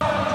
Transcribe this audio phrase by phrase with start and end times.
[0.00, 0.25] Well,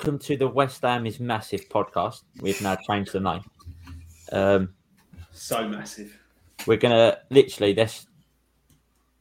[0.00, 2.22] welcome to the West Ham is Massive podcast.
[2.40, 3.42] We've now changed the name.
[4.32, 4.72] Um,
[5.30, 6.18] So massive.
[6.66, 8.06] we're gonna literally this.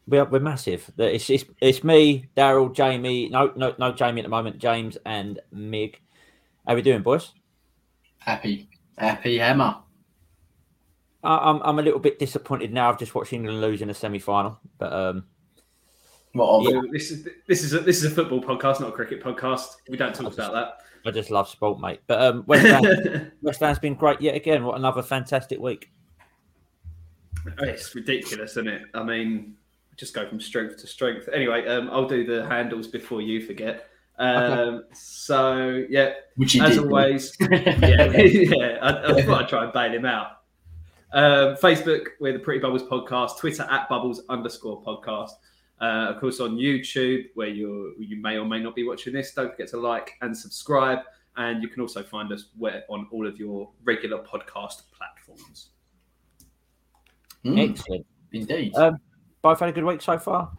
[0.07, 0.89] We're we're massive.
[0.97, 3.27] It's it's, it's me, Daryl, Jamie.
[3.27, 4.57] No, no, no, Jamie at the moment.
[4.57, 5.99] James and Mig.
[6.65, 7.33] How we doing, boys?
[8.19, 9.79] Happy, happy hammer.
[11.25, 12.89] I, I'm I'm a little bit disappointed now.
[12.89, 15.25] I've just watched England lose in a semi final, but um,
[16.33, 18.91] What of So this is this is a, this is a football podcast, not a
[18.91, 19.67] cricket podcast.
[19.89, 20.79] We don't talk about that.
[21.05, 22.01] I just love sport, mate.
[22.07, 24.63] But um, West Ham, West Ham's been great yet again.
[24.63, 25.89] What another fantastic week.
[27.59, 28.81] it's ridiculous, isn't it?
[28.93, 29.55] I mean,
[29.95, 31.29] just go from strength to strength.
[31.33, 33.87] Anyway, um, I'll do the handles before you forget.
[34.17, 36.79] Um, So yeah, Which as did.
[36.85, 38.77] always, yeah, yeah.
[38.81, 40.31] I, I thought I'd try and bail him out.
[41.13, 43.37] Um, Facebook, we're the Pretty Bubbles podcast.
[43.39, 45.31] Twitter at Bubbles underscore podcast.
[45.81, 49.33] Uh, of course, on YouTube, where you you may or may not be watching this.
[49.33, 50.99] Don't forget to like and subscribe,
[51.37, 55.69] and you can also find us where on all of your regular podcast platforms.
[57.45, 58.05] Mm, Excellent.
[58.33, 58.75] indeed.
[58.75, 58.97] Um,
[59.41, 60.51] both had a good week so far.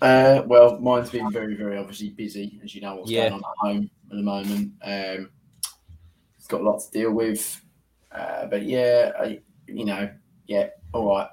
[0.00, 3.28] Uh, well, mine's been very, very obviously busy, as you know what's Yeah.
[3.28, 4.72] going on at home at the moment.
[4.82, 5.30] Um,
[6.36, 7.62] it's got a lot to deal with,
[8.10, 10.10] uh, but yeah, I, you know,
[10.46, 11.28] yeah, all right.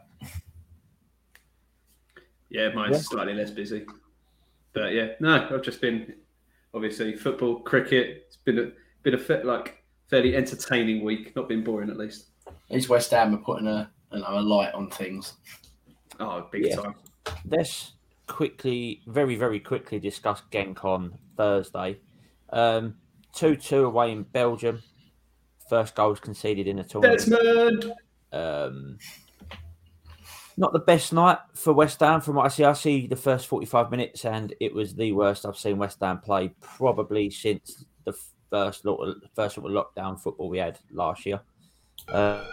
[2.50, 3.02] Yeah, mine's Yeah.
[3.04, 3.86] slightly less busy,
[4.74, 6.14] but yeah, no, I've just been
[6.74, 8.24] obviously football, cricket.
[8.28, 8.72] It's been a
[9.04, 11.36] been a fit, like fairly entertaining week.
[11.36, 12.28] Not been boring, at least.
[12.48, 15.34] At least West Ham are putting a, you know, a light on things.
[16.20, 16.76] Oh, big Yeah.
[16.78, 16.96] time.
[17.48, 17.94] let's
[18.28, 22.00] quickly, very, very quickly discuss Genk on Thursday.
[22.50, 22.96] Um,
[23.34, 24.82] 2 2 away in Belgium.
[25.70, 27.20] First goals conceded in a tournament.
[27.20, 27.94] Desmond.
[28.32, 28.98] Um,
[30.60, 32.66] not the best night for West Ham from what I see.
[32.66, 36.20] I see the first 45 minutes, and it was the worst I've seen West Ham
[36.20, 38.14] play probably since the
[38.50, 41.40] first little, first little lockdown football we had last year.
[42.10, 42.44] Uh,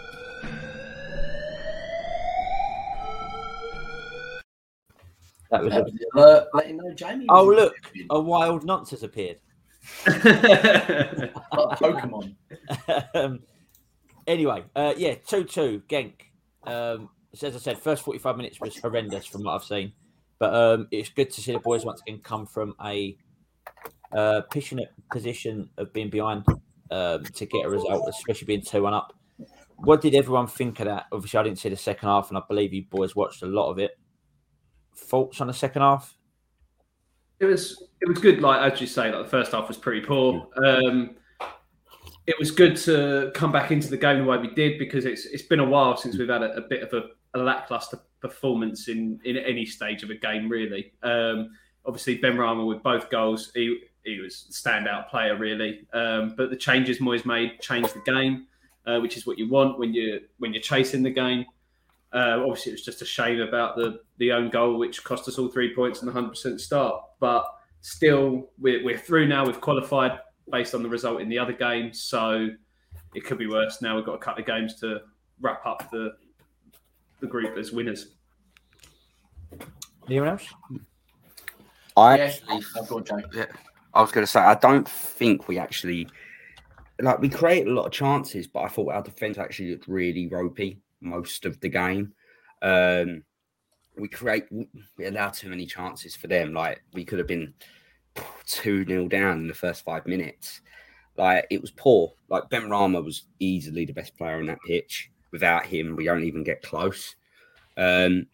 [5.51, 5.85] that was a,
[6.15, 7.27] alert, let you know, Jamie.
[7.29, 7.75] Oh, look.
[8.11, 9.39] a wild nonce has appeared.
[10.05, 12.37] Pokemon.
[13.17, 13.41] um,
[14.29, 16.13] anyway, uh, yeah, 2 2, Genk.
[16.65, 17.09] Um,
[17.43, 19.93] as I said, first 45 minutes was horrendous from what I've seen.
[20.39, 23.17] But um, it's good to see the boys once again come from a
[24.13, 26.45] uh, position of being behind
[26.91, 29.15] um, to get a result, especially being 2 1 up.
[29.77, 31.07] What did everyone think of that?
[31.13, 33.71] Obviously, I didn't see the second half, and I believe you boys watched a lot
[33.71, 33.99] of it.
[34.95, 36.17] Thoughts on the second half?
[37.39, 38.41] it was it was good.
[38.41, 40.49] Like as you say, like the first half was pretty poor.
[40.65, 41.17] Um,
[42.27, 45.27] it was good to come back into the game the way we did because it's
[45.27, 48.89] it's been a while since we've had a, a bit of a, a lackluster performance
[48.89, 50.93] in in any stage of a game really.
[51.03, 51.51] Um,
[51.85, 55.87] obviously Benrahma with both goals, he he was standout player really.
[55.93, 58.47] Um, but the changes Moyes made changed the game,
[58.87, 61.45] uh, which is what you want when you when you're chasing the game.
[62.13, 65.39] Uh, obviously, it was just a shame about the the own goal, which cost us
[65.39, 67.03] all three points and the hundred percent start.
[67.21, 67.45] But
[67.81, 69.45] still, we're, we're through now.
[69.45, 70.19] We've qualified
[70.51, 72.49] based on the result in the other game, so
[73.15, 73.83] it could be worse.
[73.83, 75.01] Now we've got a couple of games to
[75.41, 76.13] wrap up the
[77.21, 78.09] the group as winners.
[80.09, 80.47] Anyone else?
[81.97, 83.47] I Yeah, actually, I've got Jamie.
[83.95, 86.09] I was going to say, I don't think we actually
[87.01, 90.29] like we created a lot of chances, but I thought our defense actually looked really
[90.29, 92.13] ropey most of the game.
[92.63, 93.23] Um,
[93.97, 96.53] we create we allowed too many chances for them.
[96.53, 97.55] Like we could have been
[98.47, 100.61] two 0 down in the first five minutes.
[101.17, 102.13] Like it was poor.
[102.29, 105.11] Like Benrahma was easily the best player on that pitch.
[105.37, 107.15] Without him, we don't even get close.
[107.77, 108.27] Um,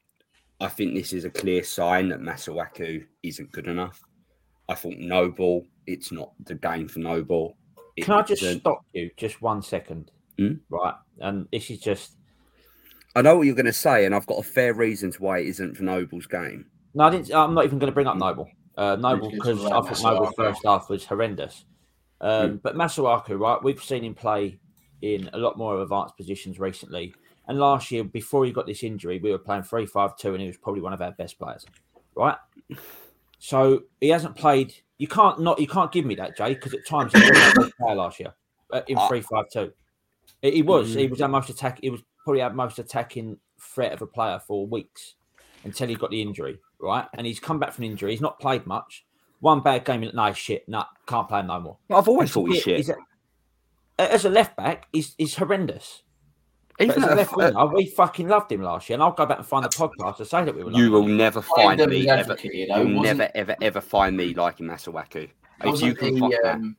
[0.61, 4.01] I think this is a clear sign that Masuaku isn't good enough.
[4.69, 7.57] I thought Noble, it's not the game for Noble.
[7.97, 10.13] It- Can I it's just a- stop you just one second?
[10.39, 10.53] Hmm?
[10.71, 10.95] Right.
[11.19, 12.13] And this is just
[13.17, 15.41] I know what you're going to say, and I've got a fair reason to why
[15.41, 16.67] it isn't for Noble's game.
[16.95, 17.35] no, I didn't.
[17.35, 18.49] I'm not even going to bring up Noble.
[18.79, 21.65] Uh, Noble because I thought Noble first half was horrendous.
[22.21, 22.57] Um, Hmm.
[22.63, 23.61] But Masuaku, right?
[23.61, 24.61] We've seen him play
[25.03, 27.15] in a lot more advanced positions recently.
[27.49, 30.41] And last year, before he got this injury, we were playing 3 5 2, and
[30.41, 31.67] he was probably one of our best players,
[32.15, 32.37] right?
[33.39, 34.75] So he hasn't played.
[34.99, 35.59] You can't not.
[35.61, 38.21] You can't give me that, Jay, because at times he was our best player last
[38.21, 38.33] year.
[38.73, 39.73] uh, in three five two.
[40.41, 40.95] He was.
[40.95, 41.01] Mm.
[41.01, 41.79] He was our most attack.
[41.83, 45.15] He was probably our most attacking threat of a player for weeks
[45.65, 47.07] until he got the injury, right?
[47.15, 48.13] And he's come back from injury.
[48.13, 49.05] He's not played much.
[49.41, 50.09] One bad game.
[50.15, 50.69] No shit.
[50.69, 51.77] No, can't play him no more.
[51.91, 52.77] I've always thought he's shit.
[52.77, 52.97] he's a-
[53.99, 56.03] as a left back, he's, he's horrendous.
[56.81, 59.27] Even as a left f- winger, we fucking loved him last year, and I'll go
[59.27, 60.71] back and find the podcast to say that we were.
[60.73, 61.17] you will him.
[61.17, 62.21] never find devil's me ever.
[62.21, 65.29] advocate here, though, You'll never ever ever find me liking Masuaku.
[65.65, 66.55] If you can he, fuck that.
[66.55, 66.77] um,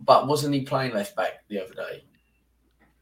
[0.00, 2.04] but wasn't he playing left back the other day?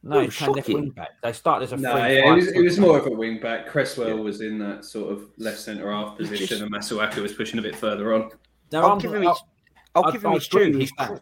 [0.01, 1.09] No, he's playing left wing back.
[1.21, 1.99] They started as a No, three.
[2.17, 3.67] yeah, it was, it was more of a wing back.
[3.67, 4.13] Cresswell Yeah.
[4.15, 7.61] was in that sort of left centre half position, just- and Masuaku was pushing a
[7.61, 8.31] bit further on.
[8.71, 9.37] Now, I'll I'm- give him his.
[9.93, 10.77] I'll I- give him I his due.
[10.77, 11.07] He's that.
[11.09, 11.15] cr-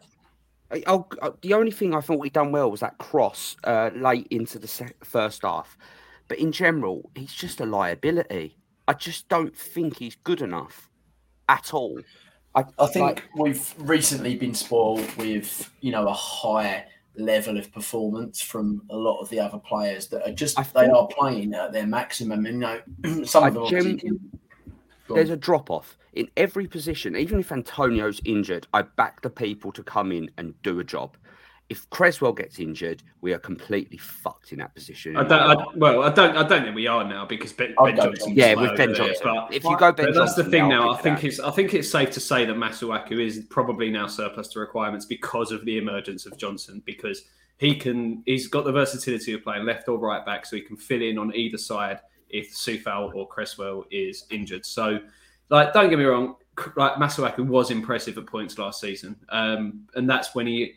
[0.73, 1.07] I- I'll,
[1.41, 4.67] the only thing I thought he done well was that cross uh, late into the
[4.67, 5.77] sec- first half,
[6.27, 8.57] but in general, he's just a liability.
[8.87, 10.89] I just don't think he's good enough
[11.47, 11.99] at all.
[12.55, 16.85] I, I think like, we've recently been spoiled with, you know, a high
[17.15, 20.87] level of performance from a lot of the other players that are just I they
[20.87, 22.45] thought- are playing at their maximum.
[22.45, 22.61] And you
[23.11, 24.19] know, some I of them gem-
[25.07, 25.35] Go there's on.
[25.35, 27.15] a drop off in every position.
[27.15, 31.17] Even if Antonio's injured, I back the people to come in and do a job.
[31.69, 35.15] If Cresswell gets injured, we are completely fucked in that position.
[35.15, 35.39] I don't.
[35.41, 36.35] I, well, I don't.
[36.35, 38.33] I don't think we are now because Ben, ben Johnson.
[38.35, 39.21] yeah, with Ben Johnson.
[39.23, 40.91] But, if you go Ben but that's the thing yeah, now.
[40.91, 41.27] I think that.
[41.27, 41.39] it's.
[41.39, 45.51] I think it's safe to say that Masuaku is probably now surplus to requirements because
[45.51, 47.23] of the emergence of Johnson because
[47.57, 48.21] he can.
[48.25, 51.17] He's got the versatility of playing left or right back, so he can fill in
[51.17, 52.01] on either side
[52.33, 54.65] if Coufal or Cresswell is injured.
[54.65, 55.00] So,
[55.50, 56.35] like, don't get me wrong.
[56.75, 60.74] Like Masuaku was impressive at points last season, um, and that's when he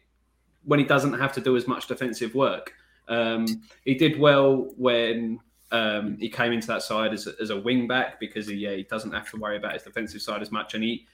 [0.64, 2.72] when he doesn't have to do as much defensive work.
[3.08, 3.46] Um,
[3.84, 5.38] he did well when
[5.70, 8.72] um, he came into that side as a, as a wing back because he, yeah,
[8.72, 11.06] he doesn't have to worry about his defensive side as much, and he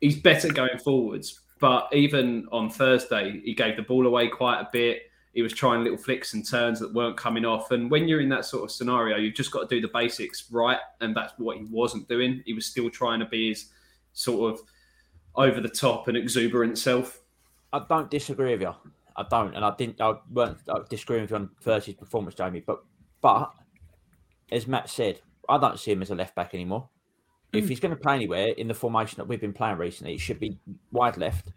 [0.00, 1.40] he's better going forwards.
[1.58, 5.09] But even on Thursday, he gave the ball away quite a bit.
[5.32, 7.70] He was trying little flicks and turns that weren't coming off.
[7.70, 10.50] And when you're in that sort of scenario, you've just got to do the basics
[10.50, 12.42] right, and that's what he wasn't doing.
[12.46, 13.66] He was still trying to be his
[14.12, 14.60] sort of
[15.36, 17.20] over the top and exuberant self.
[17.72, 18.74] I don't disagree with you.
[19.16, 20.00] I don't, and I didn't.
[20.00, 22.64] I weren't disagreeing with you on Thursday's performance, Jamie.
[22.66, 22.82] But,
[23.20, 23.52] but
[24.50, 26.88] as Matt said, I don't see him as a left back anymore.
[27.52, 27.68] If hmm.
[27.68, 30.40] he's going to play anywhere in the formation that we've been playing recently, it should
[30.40, 30.58] be
[30.92, 31.52] wide left.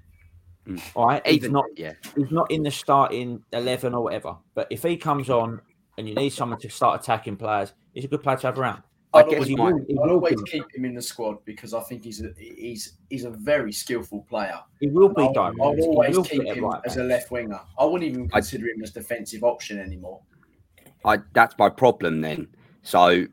[0.68, 0.82] Mm.
[0.96, 1.66] All right, he's not.
[1.76, 1.94] yeah.
[2.16, 4.38] He's not in the starting eleven or whatever.
[4.56, 5.60] But if he comes on
[5.98, 8.84] and you need someone to start attacking players, he's a good player to have around.
[9.14, 11.74] I I'd guess always, my- he I'd will always keep him in the squad because
[11.74, 14.58] I think he's a he's he's a very skillful player.
[14.80, 15.58] He will be I'll, direct.
[15.60, 17.60] I'll always keep him right as a left winger.
[17.78, 20.22] I wouldn't even I- consider him as defensive option anymore.
[21.06, 22.48] I that's my problem then.
[22.84, 23.26] So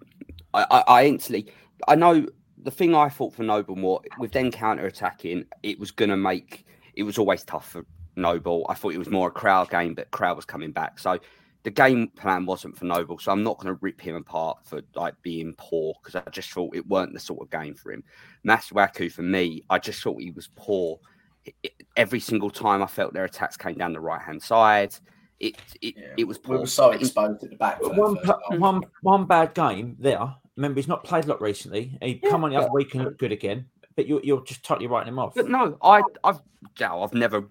[0.52, 1.52] I, I, I instantly
[1.86, 2.26] I know
[2.62, 6.66] the thing I thought for Noble more with them counter attacking, it was gonna make
[6.94, 7.84] it was always tough for
[8.16, 8.66] Noble.
[8.68, 10.98] I thought it was more a crowd game, but crowd was coming back.
[10.98, 11.18] So
[11.62, 14.80] the game plan wasn't for Noble, so I'm not going to rip him apart for
[14.94, 18.02] like being poor because I just thought it weren't the sort of game for him.
[18.46, 20.98] Masuaku for me, I just thought he was poor.
[21.44, 24.94] It- it- every single time I felt their attacks came down the right hand side,
[25.38, 26.14] it it, Yeah.
[26.18, 27.78] it was We were so But in- exposed at the back.
[27.82, 28.58] For But that one, first pa- half.
[28.60, 30.34] one, one bad game there.
[30.56, 31.96] Remember, he's not played a lot recently.
[32.02, 33.66] he'd come on the other week and look good again.
[34.00, 35.34] But you're, you're just totally writing him off.
[35.34, 36.40] But no, I, I've,
[36.74, 37.44] Joe, I've never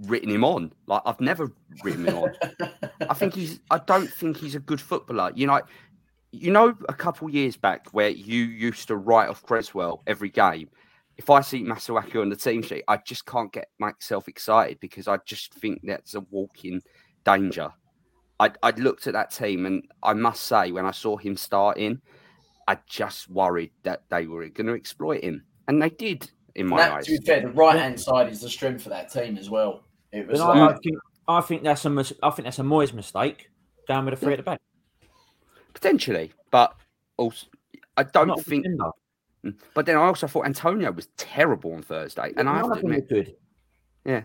[0.00, 0.72] written him on.
[0.88, 1.52] Like I've never
[1.84, 2.32] written him on.
[3.08, 3.60] I think he's.
[3.70, 5.30] I don't think he's a good footballer.
[5.36, 5.60] You know,
[6.32, 10.68] you know, a couple years back where you used to write off Cresswell every game.
[11.16, 15.06] If I see Masuaku on the team sheet, I just can't get myself excited because
[15.06, 16.82] I just think that's a walking
[17.24, 17.70] danger.
[18.40, 22.00] I, I looked at that team and I must say, when I saw him starting,
[22.66, 26.76] I just worried that they were going to exploit him, and they did in my
[26.78, 27.06] That, eyes.
[27.06, 29.84] to be fair, the right hand side is the strength of that team as well.
[30.12, 32.62] It was like, I, um, think, I think that's a mis- I think that's a
[32.62, 33.50] Moyes mistake.
[33.88, 34.60] Down with a three at the back.
[35.74, 36.74] Potentially, but
[37.16, 37.46] also
[37.96, 38.62] I don't Not think.
[38.64, 38.90] defender.
[39.44, 42.64] Mm, but then I also thought Antonio was terrible on Thursday, and I None have
[42.66, 43.08] to of them were admit,
[44.06, 44.24] good.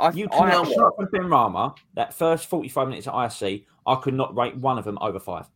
[0.00, 3.94] I, You I, can know apart from Benrahma, that first 45 minutes at ISC, I
[3.96, 5.46] could not rate one of them over five.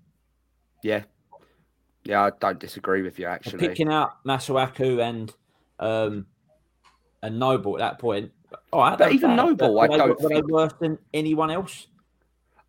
[0.83, 1.05] yeah,
[2.05, 3.67] yeah, I don't disagree with you actually.
[3.67, 5.33] Picking out Masuaku and
[5.79, 6.27] um,
[7.23, 8.31] and Noble at that point.
[8.73, 11.51] Right, But even bad, Noble, were I they- don't were they think- worse than anyone
[11.51, 11.87] else?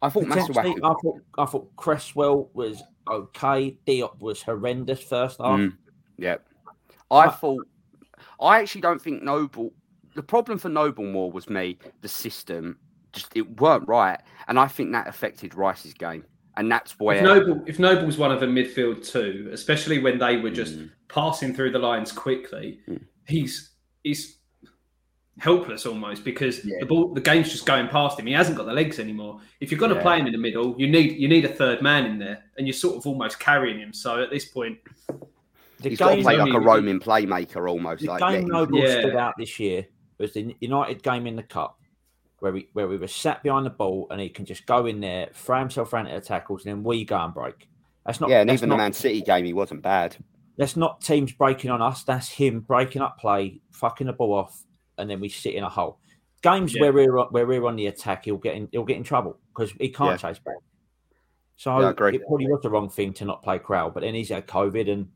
[0.01, 0.77] I thought Masuaku.
[0.83, 3.77] I thought I thought Cresswell was okay.
[3.87, 5.59] Diop was horrendous first half.
[5.59, 5.77] Mm,
[6.17, 6.37] yeah,
[7.11, 7.67] I But- thought.
[8.39, 9.73] I actually don't think Noble.
[10.15, 11.77] The problem for Noble more was me.
[12.01, 12.77] The system
[13.13, 16.25] just it weren't right, and I think that affected Rice's game,
[16.57, 17.17] and that's where.
[17.17, 20.77] If Noble, if Noble was one of the midfield two, especially when they were just
[20.79, 20.91] Mm.
[21.07, 23.01] passing through the lines quickly, Mm.
[23.27, 23.71] he's
[24.03, 24.37] he's
[25.39, 26.77] helpless almost because Yeah.
[26.81, 28.27] the ball, the game's just going past him.
[28.27, 29.41] He hasn't got the legs anymore.
[29.59, 31.81] If you're going to play him in the middle, you need you need a third
[31.81, 33.93] man in there, and you're sort of almost carrying him.
[33.93, 34.77] So at this point,
[35.79, 38.03] The He's got to play like a only- roaming playmaker almost.
[38.03, 38.99] the like game let him- Noble Yeah.
[39.01, 39.85] stood out this year
[40.17, 41.77] was the United game in the cup,
[42.43, 44.99] where we where we were sat behind the ball and he can just go in
[44.99, 47.69] there, throw himself around at the tackles, and then we go and break.
[48.05, 50.17] That's not yeah, and even not, the Man City game, he wasn't bad.
[50.57, 52.03] That's not teams breaking on us.
[52.03, 54.61] That's him breaking up play, fucking the ball off,
[54.97, 55.99] and then we sit in a hole.
[56.41, 56.81] Games Yeah.
[56.81, 59.37] where we're on- where we're on the attack, he'll get in he'll get in trouble
[59.55, 60.55] because he can't chase back.
[61.55, 62.15] So Yeah, I agree.
[62.15, 64.91] it probably was the wrong thing to not play Crowd, but then he's had COVID,
[64.91, 65.07] and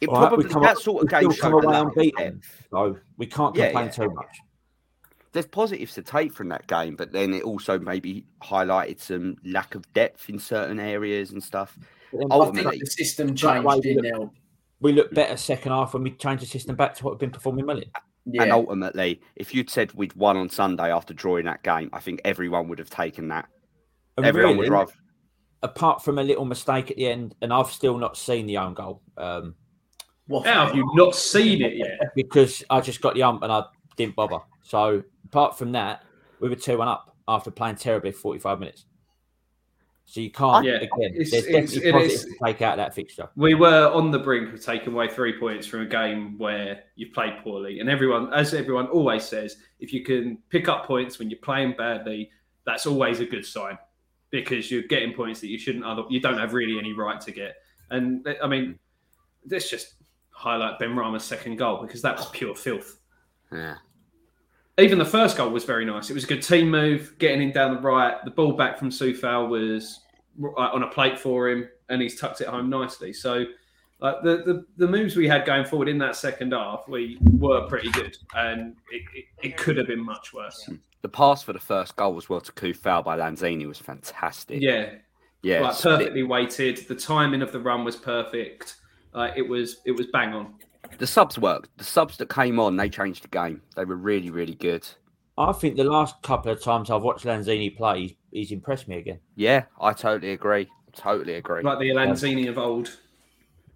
[0.00, 2.40] It All right, probably we come that up- sort of game still come away unbeaten.
[2.70, 3.90] so we can't Yeah, complain yeah.
[3.92, 4.40] too much.
[5.32, 9.74] There's positives to take from that game, but then it also maybe highlighted some lack
[9.74, 11.78] of depth in certain areas and stuff.
[12.12, 14.30] But I think the system changed in we there.
[14.80, 17.30] we look better second half when we change the system back to what we've been
[17.30, 17.84] performing well in.
[18.26, 22.00] Yeah, And ultimately, if you'd said we'd won on Sunday after drawing that game, I
[22.00, 23.48] think everyone would have taken that.
[24.16, 24.92] And everyone really, would rather.
[25.62, 28.74] apart from a little mistake at the end, and I've still not seen the own
[28.74, 29.54] goal um,
[30.26, 31.98] What- how have you not seen it yet?
[32.16, 33.62] because I just got the ump and I
[33.96, 34.38] didn't bother.
[34.62, 36.02] So apart from that,
[36.40, 38.84] we were two one up after playing terribly for forty five minutes.
[40.06, 40.90] So you can't Yeah, again.
[41.14, 43.28] it's- there's it's- definitely it positives to take out that fixture.
[43.36, 47.12] We were on the brink of taking away three points from a game where you
[47.12, 47.78] played poorly.
[47.78, 51.74] And everyone, as everyone always says, if you can pick up points when you're playing
[51.78, 52.28] badly,
[52.66, 53.78] that's always a good sign
[54.30, 57.30] because you're getting points that you shouldn't, other, you don't have really any right to
[57.30, 57.54] get.
[57.90, 58.80] And I mean,
[59.48, 59.94] let's just
[60.30, 62.98] highlight Benrahma's second goal because that was pure filth.
[63.52, 63.76] Yeah.
[64.80, 66.10] Even the first goal was very nice.
[66.10, 68.16] It was a good team move, getting in down the right.
[68.24, 70.00] The ball back from Coufal was
[70.42, 73.12] uh, on a plate for him, and he's tucked it home nicely.
[73.12, 73.44] So,
[74.00, 77.66] like the, the the moves we had going forward in that second half, we were
[77.68, 80.68] pretty good, and it, it, it could have been much worse.
[81.02, 84.60] The pass for the first goal as well to Coufal by Lanzini was fantastic.
[84.60, 84.90] Yeah,
[85.42, 85.60] Yeah.
[85.60, 86.86] like perfectly weighted.
[86.88, 88.76] The timing of the run was perfect.
[89.14, 90.54] Uh, it was it was bang on.
[90.98, 91.76] The subs worked.
[91.78, 93.62] The subs that came on, they changed the game.
[93.76, 94.86] They were really, really good.
[95.38, 98.98] I think the last couple of times I've watched Lanzini play, he's, he's impressed me
[98.98, 99.20] again.
[99.36, 100.68] Yeah, I totally agree.
[100.94, 101.62] Totally agree.
[101.62, 102.98] Like the Lanzini of old.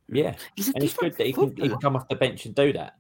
[0.09, 2.55] Yeah, He's and it's good that he can, he can come off the bench and
[2.55, 2.97] do that.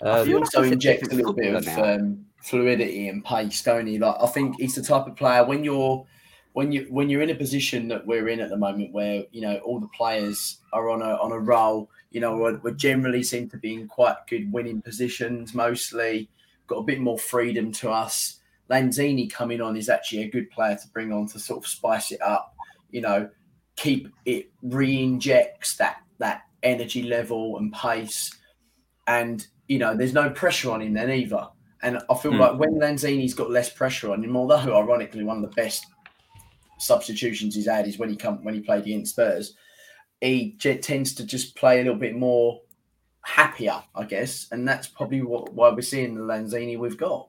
[0.00, 3.62] He Um, feel like also he's injects a little bit of um, fluidity and pace,
[3.62, 3.98] don't he?
[3.98, 6.04] Like I think he's the type of player when you're
[6.54, 9.40] when you when you're in a position that we're in at the moment, where you
[9.40, 11.88] know all the players are on a on a roll.
[12.12, 15.54] You know, we generally seem to be in quite good winning positions.
[15.54, 16.28] Mostly
[16.66, 18.38] got a bit more freedom to us.
[18.70, 22.12] Lanzini coming on is actually a good player to bring on to sort of spice
[22.12, 22.54] it up.
[22.90, 23.28] You know,
[23.76, 28.30] keep it re-injects that that energy level and pace
[29.08, 31.48] and you know there's no pressure on him then either.
[31.82, 32.40] And I feel Hmm.
[32.40, 35.84] like when Lanzini's got less pressure on him, although ironically one of the best
[36.78, 39.54] substitutions he's had is when he come when he played against Spurs,
[40.30, 42.60] he j- tends to just play a little bit more
[43.22, 47.28] happier, I guess, and that's probably what why we're seeing the Lanzini we've got.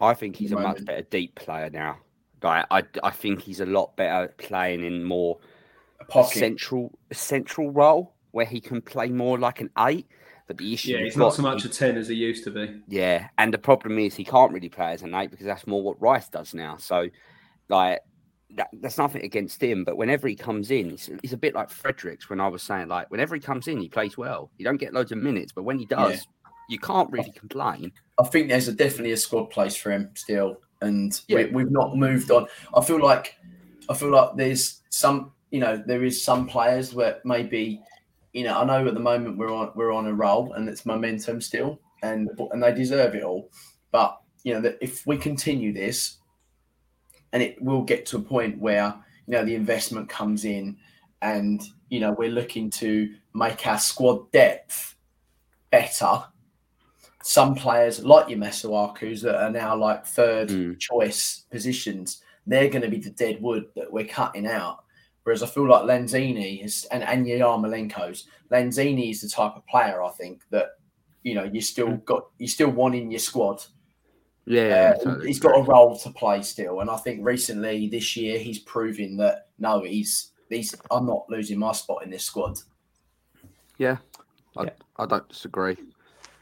[0.00, 1.98] I think he's a much better deep player now.
[2.42, 5.38] Like I, I think he's a lot better playing in more
[6.14, 10.06] A central central role where he can play more like an eight.
[10.46, 12.50] But the issue, Yeah, he's not got- so much a ten as he used to
[12.50, 12.82] be.
[12.86, 15.82] Yeah, and the problem is he can't really play as an eight because that's more
[15.82, 16.76] what Rice does now.
[16.76, 17.08] So,
[17.70, 18.00] like,
[18.54, 21.70] that, that's nothing against him, but whenever he comes in, he's, he's a bit like
[21.70, 22.30] Fredericks.
[22.30, 24.50] When I was saying, like, whenever he comes in, he plays well.
[24.58, 26.50] You don't get loads of minutes, but when he does, Yeah.
[26.68, 27.92] you can't really complain.
[28.18, 31.44] I think there's a, definitely a squad place for him still, and Yeah.
[31.44, 32.46] we, we've not moved on.
[32.74, 33.36] I feel like
[33.88, 37.82] I feel like there's some, you know, there is some players where maybe,
[38.32, 40.86] you know, I know at the moment we're on we're on a roll and it's
[40.86, 43.50] momentum still, and and they deserve it all.
[43.90, 46.18] But you know, that if we continue this,
[47.34, 48.94] and it will get to a point where
[49.26, 50.78] you know the investment comes in,
[51.20, 54.96] and you know we're looking to make our squad depth
[55.70, 56.24] better
[57.26, 60.78] some players like your Masuakus that are now like third Mm.
[60.78, 64.84] choice positions, they're going to be the dead wood that we're cutting out.
[65.22, 69.66] Whereas I feel like Lanzini is, and, and your Yarmolenko's, Lanzini is the type of
[69.66, 70.72] player I think that,
[71.22, 73.64] you know, you still got, you still want in your squad.
[74.46, 76.80] Yeah, Uh, totally he's got a role to play still.
[76.80, 81.58] And I think recently this year he's proving that, no, he's, he's, I'm not losing
[81.58, 82.58] my spot in this squad.
[83.78, 83.96] Yeah,
[84.56, 84.70] I, Yeah.
[84.96, 85.76] I don't disagree.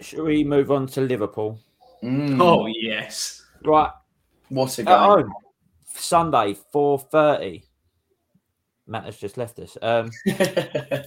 [0.01, 1.59] should we move on to Liverpool?
[2.03, 3.45] Mm, Oh yes.
[3.65, 3.91] Right,
[4.49, 4.99] what a at game.
[4.99, 5.33] home,
[5.95, 7.63] Sunday, four thirty.
[8.89, 9.79] Matt has just left us.
[9.81, 11.05] Um, I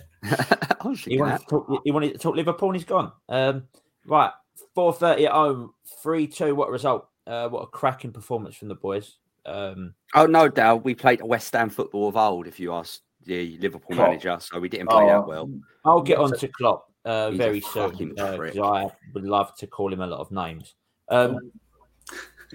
[1.06, 1.82] he wanted to talk.
[1.84, 3.12] He wanted to talk Liverpool, and he's gone.
[3.28, 3.68] Um,
[4.06, 4.32] right,
[4.74, 6.56] four thirty at home, three two.
[6.56, 7.08] What a result!
[7.28, 9.18] Uh, what a cracking performance from the boys.
[9.46, 10.80] Um, Oh no, Dale.
[10.80, 12.48] We played a West Ham football of old.
[12.48, 14.10] If you ask the Liverpool Klopp.
[14.10, 15.50] manager, so we didn't play Oh, that well.
[15.84, 18.58] I'll get on to Klopp uh, very soon fucking because prick.
[18.60, 20.76] I would love to call him a lot of names.
[21.10, 21.52] Um,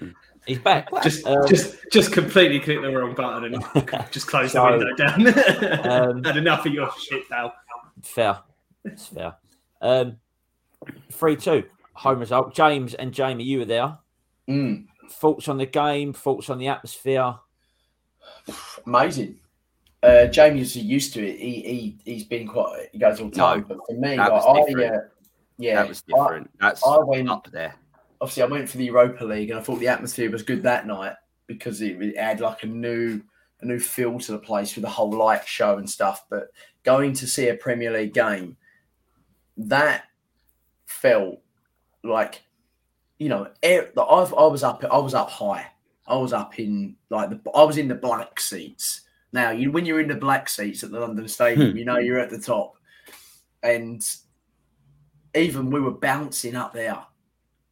[0.46, 0.88] he's back.
[1.02, 3.64] Just, Um, just, just completely click the wrong button and
[4.12, 5.86] just close So, the window down.
[6.16, 7.52] um, Had enough of your shit, Dal.
[8.02, 8.38] Fair.
[8.84, 9.34] It's fair.
[9.82, 10.16] Um,
[11.12, 11.64] 3 2,
[12.00, 12.54] home result.
[12.54, 13.98] James and Jamie, you were there.
[14.48, 17.34] Mm, Thoughts on the game, thoughts on the atmosphere.
[18.86, 19.38] amazing.
[20.02, 21.38] Uh, Jamie's used to it.
[21.38, 22.88] He, he he's been quite.
[22.92, 23.66] He goes all the time.
[23.68, 24.44] but for me, that like, was
[24.78, 24.98] I uh,
[25.58, 26.50] yeah, that was I- different.
[26.58, 27.74] That's I went up there.
[28.20, 30.86] obviously I went for the Europa League and I thought the atmosphere was good that
[30.86, 31.14] night
[31.46, 33.20] because it, it had like a new
[33.60, 36.24] a new feel to the place with the whole light show and stuff.
[36.30, 36.48] But
[36.82, 38.56] going to see a Premier League game,
[39.58, 40.04] that
[40.86, 41.40] felt
[42.02, 42.42] like
[43.18, 45.66] you know like, I've, I was up I was up high.
[46.06, 49.02] I was up in like the I was in the black seats.
[49.32, 52.18] Now you when you're in the black seats at the London Stadium, you know you're
[52.18, 52.76] at the top,
[53.62, 54.02] and
[55.34, 56.98] even we were bouncing up there.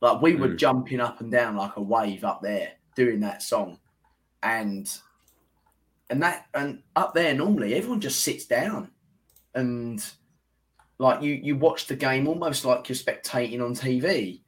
[0.01, 0.59] Like we were Mm.
[0.59, 3.79] jumping up and down like a wave up there doing that song.
[4.45, 4.89] And
[6.11, 8.91] and that and up there normally everyone just sits down
[9.55, 10.05] and
[10.99, 14.41] like you you watch the game almost like you're spectating on TV.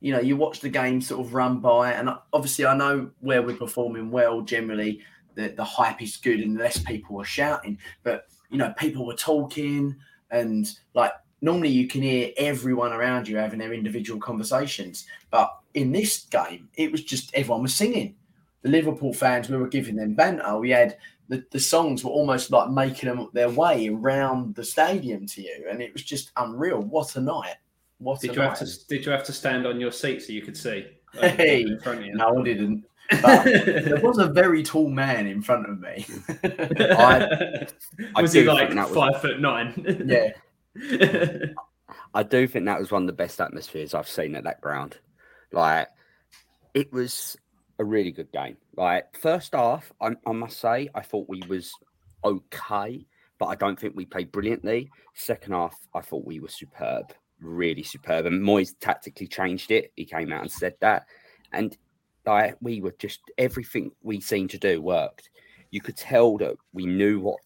[0.00, 3.42] You know, you watch the game sort of run by and obviously I know where
[3.42, 5.00] we're performing well generally
[5.34, 9.14] the, the hype is good and less people are shouting, but you know, people were
[9.14, 9.94] talking
[10.30, 15.06] and like normally you can hear everyone around you having their individual conversations.
[15.30, 18.16] But in this game, it was just everyone was singing.
[18.62, 20.58] The Liverpool fans, we were giving them banter.
[20.58, 20.96] We had
[21.28, 25.66] the, the songs were almost like making them their way around the stadium to you.
[25.68, 26.80] And it was just unreal.
[26.80, 27.56] What a night.
[27.98, 28.58] What Did a you night.
[28.58, 28.86] have to?
[28.88, 30.86] Did you have to stand on your seat so you could see?
[31.18, 32.14] Hey, in front of you.
[32.14, 32.84] No, I didn't.
[33.22, 36.04] But there was a very tall man in front of me.
[36.44, 37.66] I
[38.20, 40.04] was he like think that was- five foot nine?
[40.06, 40.32] yeah.
[42.14, 44.98] I do think that was one of the best atmospheres I've seen at that ground.
[45.52, 45.88] Like,
[46.74, 47.36] it was
[47.78, 48.56] a really good game.
[48.76, 51.72] Like, first half, I, I must say, I thought we was
[52.24, 53.06] okay,
[53.38, 54.90] but I don't think we played brilliantly.
[55.14, 58.26] Second half, I thought we were superb, really superb.
[58.26, 59.92] And Moyes tactically changed it.
[59.96, 61.06] He came out and said that,
[61.52, 61.76] and
[62.24, 65.30] like we were just everything we seemed to do worked.
[65.70, 67.38] You could tell that we knew what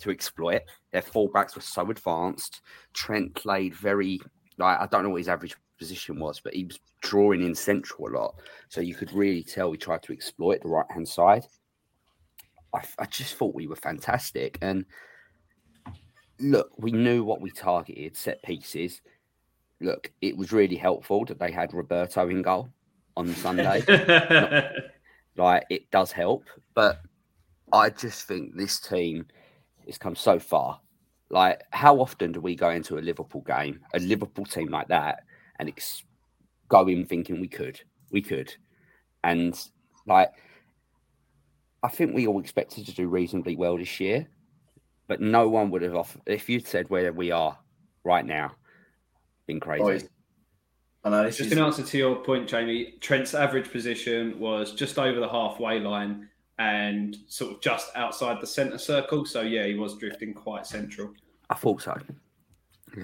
[0.00, 0.62] to exploit.
[0.92, 2.60] Their fullbacks were so advanced.
[2.92, 4.20] Trent played very
[4.58, 8.08] like I don't know what his average position was, but he was drawing in central
[8.08, 8.34] a lot.
[8.68, 11.46] So you could really tell we tried to exploit the right hand side.
[12.74, 14.58] I, I just thought we were fantastic.
[14.60, 14.84] And
[16.40, 19.00] look, we knew what we targeted, set pieces.
[19.80, 22.68] Look, it was really helpful that they had Roberto in goal
[23.16, 23.82] on Sunday.
[25.36, 27.00] like it does help, but
[27.72, 29.26] I just think this team
[29.86, 30.80] has come so far.
[31.30, 35.24] Like, how often do we go into a Liverpool game, a Liverpool team like that,
[35.58, 36.04] and ex-
[36.68, 38.54] go in thinking we could, we could,
[39.22, 39.58] and
[40.06, 40.30] like,
[41.82, 44.26] I think we all expected to do reasonably well this year,
[45.06, 47.58] but no one would have offered if you'd said where we are
[48.04, 48.52] right now,
[49.46, 49.82] been crazy.
[49.82, 50.08] Boys,
[51.04, 54.72] I know this Just is in answer to your point, Jamie, Trent's average position was
[54.72, 59.26] just over the halfway line and sort of just outside the centre circle.
[59.26, 61.12] So yeah, he was drifting quite central.
[61.50, 61.98] I thought so.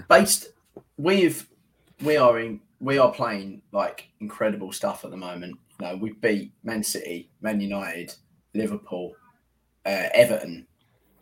[0.08, 0.52] based
[0.96, 1.46] we've
[2.02, 5.58] we are in we are playing like incredible stuff at the moment.
[5.80, 8.14] You know, we beat Man City, Man United,
[8.54, 9.14] Liverpool,
[9.84, 10.66] uh, Everton,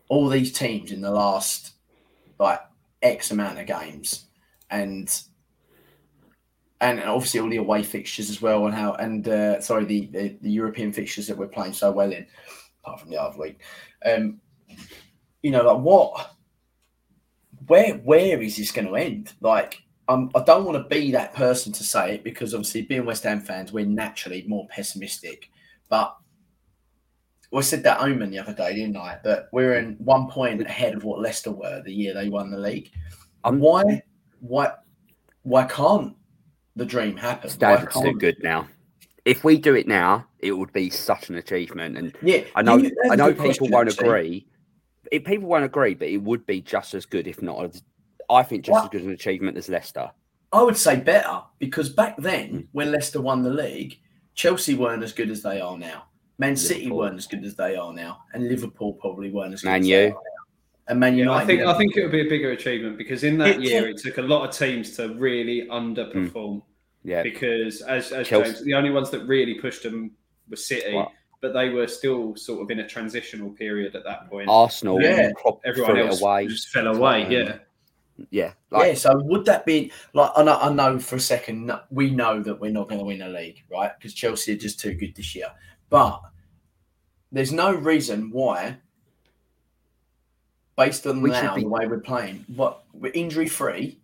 [0.09, 1.73] all these teams in the last
[2.39, 2.61] like
[3.03, 4.27] X amount of games,
[4.71, 5.23] and
[6.81, 10.37] and obviously all the away fixtures as well, and how and uh, sorry the, the
[10.43, 12.27] the European fixtures that we're playing so well in,
[12.83, 13.61] apart from the other week.
[14.05, 14.41] Um,
[15.43, 16.37] you know, like what
[17.67, 19.33] where where is this going to end?
[19.41, 23.05] Like, um, I don't want to be that person to say it because obviously, being
[23.05, 25.51] West Ham fans, we're naturally more pessimistic.
[25.89, 26.17] But
[27.55, 29.19] I said that omen the other day, didn't I?
[29.23, 32.59] But we're in one point ahead of what Leicester were the year they won the
[32.59, 32.91] league.
[33.45, 34.03] And why,
[34.41, 34.73] why,
[35.43, 36.15] why can't
[36.77, 37.51] the dream happen?
[37.51, 38.67] Standards too good now.
[39.25, 41.99] If we do it now, it would be such an achievement.
[41.99, 44.07] And Yeah, I know, that's know people question, won't actually.
[44.07, 44.47] agree.
[45.13, 47.83] It, people won't agree, but it would be just as good, if not, as,
[48.31, 48.85] I think, just What?
[48.85, 50.11] as good an achievement as Leicester.
[50.53, 52.67] I would say better because back then, Mm.
[52.73, 53.99] when Leicester won the league,
[54.35, 56.05] Chelsea weren't as good as they are now.
[56.39, 56.99] Man City Liverpool.
[56.99, 59.87] weren't as good as they are now, and Liverpool probably weren't as good Man as
[59.87, 60.07] they U.
[60.07, 60.21] are now.
[60.89, 61.43] And Man Yeah, United.
[61.43, 63.83] I think I think it would be a bigger achievement because in that It year
[63.83, 66.63] can- it took a lot of teams to really underperform.
[67.05, 67.23] Yeah.
[67.23, 70.11] because as, as Chelsea- James, the only ones that really pushed them
[70.51, 71.11] were City, What?
[71.41, 74.49] but they were still sort of in a transitional period at that point.
[74.49, 75.31] Arsenal, Yeah.
[75.65, 76.47] Everyone else away.
[76.49, 77.25] just fell away.
[77.25, 77.59] Um, Yeah,
[78.31, 81.71] Yeah, like yeah, so would that be like I know, I know for a second
[81.91, 83.93] we know that we're not going to win a league, right?
[83.97, 85.47] Because Chelsea are just too good this year.
[85.89, 86.21] But
[87.31, 88.77] there's no reason why,
[90.77, 94.01] based on now be- the way we're playing, what we're injury free.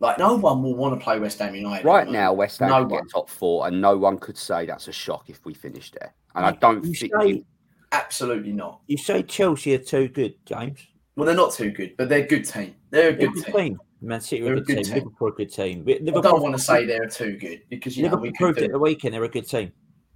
[0.00, 2.32] Like no one will want to play West Ham United right now.
[2.32, 3.02] West Ham No could one.
[3.04, 6.12] get top four, and no one could say that's a shock if we finish there.
[6.34, 7.44] And I don't You think say,
[7.92, 8.80] Absolutely not.
[8.86, 10.80] you say Chelsea are too good, James.
[11.14, 12.74] Well, they're not too good, but they're a good team.
[12.94, 13.54] They're a They're good good team.
[13.54, 13.80] team.
[14.00, 14.84] Man City are a good good team.
[14.84, 14.94] team.
[14.94, 15.84] Liverpool are a good team.
[15.84, 18.58] We- I don't want to say they're too good because you know Liverpool we proved
[18.60, 19.14] it the weekend.
[19.14, 19.72] They're a good team.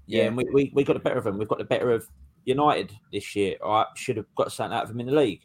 [0.07, 1.37] Yeah, and we, we, we got the better of them.
[1.39, 2.07] We've got the better of
[2.45, 3.57] United this year.
[3.65, 5.43] I should have got something out of them in the league.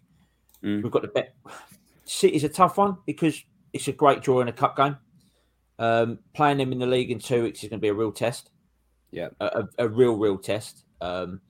[0.63, 0.84] Mm.
[0.84, 1.36] We've got the bet.
[2.06, 3.43] City's a tough one because
[3.74, 4.96] it's a great draw in a cup game.
[5.80, 8.12] Um, playing them in the league in two weeks is going to be a real
[8.12, 8.52] test.
[9.12, 9.30] Yeah.
[9.41, 10.86] a, a, a real, real test.
[11.02, 11.41] Um,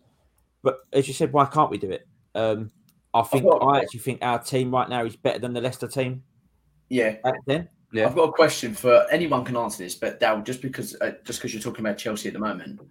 [0.63, 2.08] but as you said, why can't we do it?
[2.36, 2.72] Um,
[3.13, 5.88] I think got- I actually think our team right now is better than the Leicester
[5.88, 6.23] team
[6.89, 7.69] Yeah, back then.
[7.91, 8.08] Yeah.
[8.08, 11.39] I've got a question for anyone can answer this, but Dal, just because uh, just
[11.39, 12.82] because you're talking about Chelsea at the moment,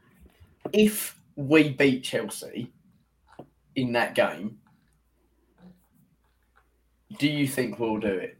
[0.72, 2.72] if we beat Chelsea
[3.74, 4.58] in that game,
[7.18, 8.38] do you think we'll do it?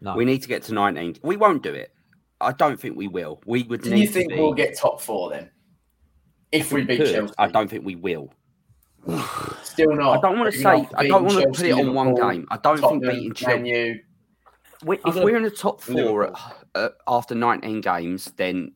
[0.00, 1.18] No, we need to get to 19.
[1.22, 1.94] We won't do it.
[2.40, 3.40] I don't think we will.
[3.46, 5.50] We would Do need you think to be, we'll get top four then?
[6.50, 7.14] If we we beat could.
[7.14, 8.34] Chelsea, I don't think we will.
[9.62, 10.18] Still not.
[10.18, 10.88] I don't want to say.
[10.94, 12.46] I don't want to put it on one game.
[12.50, 14.02] I don't think beating Man Chelsea.
[14.84, 16.34] We- If we're in the top four at,
[16.74, 18.72] uh, after 19 games, then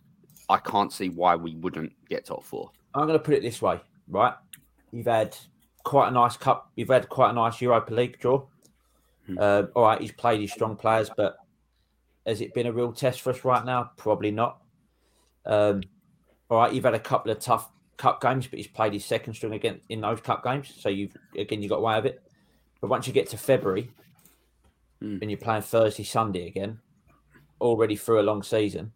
[0.49, 2.71] I can't see why we wouldn't get top four.
[2.95, 4.35] I'm going to put it this way, right?
[4.93, 5.37] You've had
[5.85, 6.71] quite a nice cup.
[6.77, 8.47] You've had quite a nice Europa League draw.
[9.27, 9.39] Hmm.
[9.39, 11.37] Uh, all right, he's played his strong players, but
[12.25, 13.91] has it been a real test for us right now?
[13.97, 14.59] Probably not.
[15.45, 15.83] Um,
[16.49, 19.35] all right, you've had a couple of tough cup games, but he's played his second
[19.35, 20.73] string again in those cup games.
[20.79, 22.23] So you've again you got away with it.
[22.81, 23.91] But once you get to February
[25.01, 25.19] Hmm.
[25.21, 26.79] and you're playing Thursday, Sunday again,
[27.61, 28.93] already through a long season,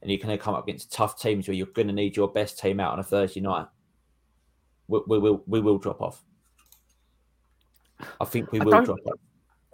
[0.00, 2.28] and you're going to come up against tough teams where you're going to need your
[2.28, 3.66] best team out on a Thursday night,
[4.86, 6.22] we, we will we will drop off.
[8.20, 9.18] I think we I will drop off.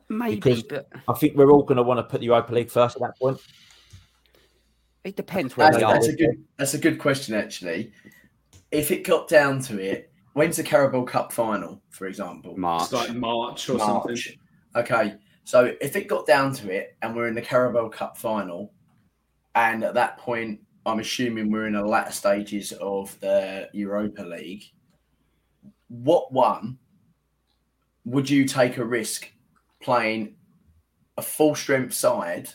[0.08, 2.70] Maybe, Because- but I think we're all going to want to put the Europa League
[2.70, 3.38] first at that point.
[5.04, 5.92] it depends where That's, we are.
[5.94, 6.44] that's a good.
[6.56, 7.92] That's a good question, actually.
[8.70, 12.56] If it got down to it, when's the Carabao Cup final, for example?
[12.56, 12.84] March.
[12.84, 14.16] it's like March or something.
[14.74, 18.72] Okay, so if it got down to it, and we're in the Carabao Cup final,
[19.54, 24.64] and at that point, I'm assuming we're in the latter stages of the Europa League.
[25.88, 26.78] What one
[28.04, 29.32] would you take a risk
[29.80, 30.36] playing
[31.16, 32.50] a full strength side?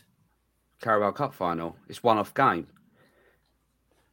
[0.82, 1.76] Carabao Cup final.
[1.90, 2.68] It's one off game.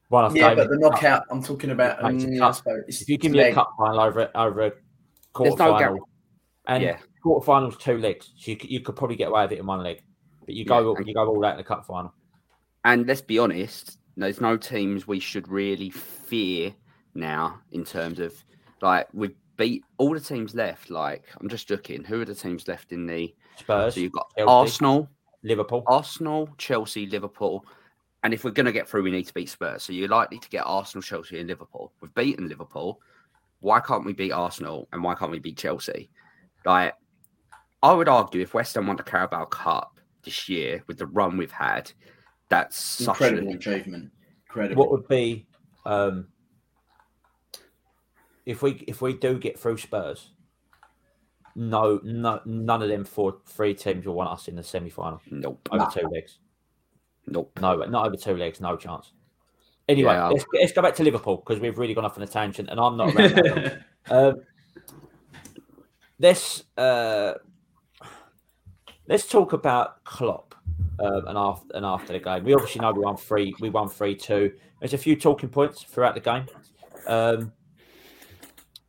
[0.08, 0.92] One off Yeah, game but in the cup.
[1.02, 1.22] knockout.
[1.30, 2.02] I'm talking about.
[2.02, 2.48] Mate, it's a mm, cup.
[2.48, 4.72] I suppose it's If you give me a cup final over over a
[5.32, 6.04] quarter There's no final, guarantee.
[6.66, 6.98] and Yeah.
[7.22, 9.66] quarter finals two legs, so you could, you could probably get away with it in
[9.66, 10.02] one leg,
[10.46, 12.12] but you go Yeah, and- you go all out in the cup final.
[12.84, 16.74] And let's be honest, there's no teams we should really fear
[17.14, 18.32] now in terms of
[18.80, 20.88] like we beat all the teams left.
[20.88, 23.34] Like I'm just looking, who are the teams left in the?
[23.56, 24.50] Spurs, So you've got Chelsea.
[24.50, 25.08] Arsenal,
[25.42, 25.82] Liverpool.
[25.88, 27.66] Arsenal, Chelsea, Liverpool,
[28.24, 29.84] and if we're going to get through, we need to beat Spurs.
[29.84, 31.92] So you're likely to get Arsenal, Chelsea, and Liverpool.
[32.00, 33.00] We've beaten Liverpool.
[33.60, 36.10] Why can't we beat Arsenal and why can't we beat Chelsea?
[36.64, 36.94] Like,
[37.82, 41.36] I would argue if West Ham won the Carabao Cup this year with the run
[41.36, 41.90] we've had,
[42.48, 44.10] that's such incredible achievement.
[44.48, 44.82] Incredible.
[44.82, 45.46] What would be
[45.86, 46.28] um,
[48.46, 50.30] if we if we do get through Spurs?
[51.54, 55.20] No, no, none of them four three teams will want us in the semi final
[55.30, 55.88] nope, over Nah.
[55.90, 56.38] two legs.
[57.30, 57.52] Nope.
[57.60, 59.12] No, not over two legs, no chance.
[59.88, 60.28] Anyway, Yeah.
[60.28, 62.78] let's, let's go back to Liverpool because we've really gone off on a tangent, and
[62.78, 63.84] I'm not around.
[64.10, 64.36] Um,
[66.18, 67.34] let's uh,
[69.06, 70.54] let's talk about Klopp
[70.98, 72.44] um, and after and after the game.
[72.44, 73.54] We obviously know we won three.
[73.60, 74.52] We won three two.
[74.80, 76.46] There's a few talking points throughout the game,
[77.06, 77.52] um,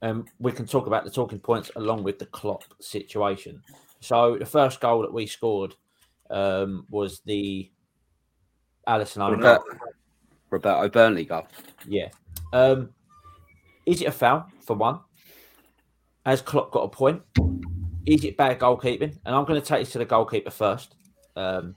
[0.02, 3.62] and we can talk about the talking points along with the Klopp situation.
[3.99, 5.75] So the first goal that we scored
[6.30, 7.69] um, was the
[8.88, 9.60] Alisson own goal.
[9.60, 9.63] Roberto,
[10.50, 11.48] Roberto Burnley goal.
[11.88, 12.10] Yeah.
[12.54, 12.89] Um,
[13.86, 15.00] is it a foul for one?
[16.26, 17.22] Has Klopp got a point?
[18.06, 19.18] Is it bad goalkeeping?
[19.26, 20.96] And I'm going to take this to the goalkeeper first.
[21.36, 21.76] Um,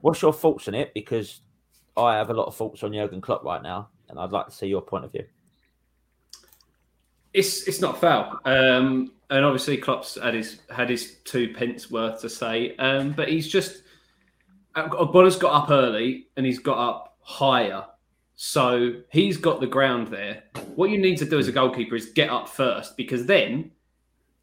[0.00, 0.92] what's your thoughts on it?
[0.94, 1.40] Because
[1.96, 4.52] I have a lot of thoughts on Jurgen Klopp right now, and I'd like to
[4.52, 5.24] see your point of view.
[7.34, 12.20] It's it's not foul, um, and obviously Klopp's had his had his two pence worth
[12.20, 13.82] to say, um, but he's just
[14.74, 17.84] Uh, Ogbonna's got up early and he's got up higher.
[18.34, 20.44] So he's got the ground there.
[20.74, 23.70] What you need to do as a goalkeeper is get up first because then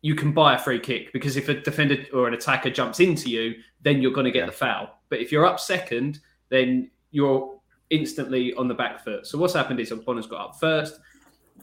[0.02, 1.12] you can buy a free kick.
[1.12, 4.46] Because if a defender or an attacker jumps into you, then you're going to get
[4.46, 5.00] the foul.
[5.10, 9.26] But if you're up second, then you're instantly on the back foot.
[9.26, 11.00] So what's happened is Ogbonna's got up first.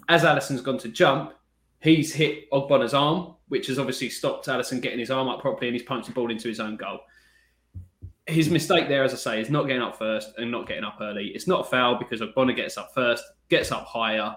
[0.09, 1.33] As Alisson's gone to jump,
[1.81, 5.76] he's hit Ogbonna's arm, which has obviously stopped Alisson getting his arm up properly, and
[5.76, 7.00] he's punched the ball into his own goal.
[8.26, 10.98] His mistake there, as I say, is not getting up first and not getting up
[11.00, 11.28] early.
[11.28, 14.34] It's not a foul because Ogbonna gets up first, gets up higher,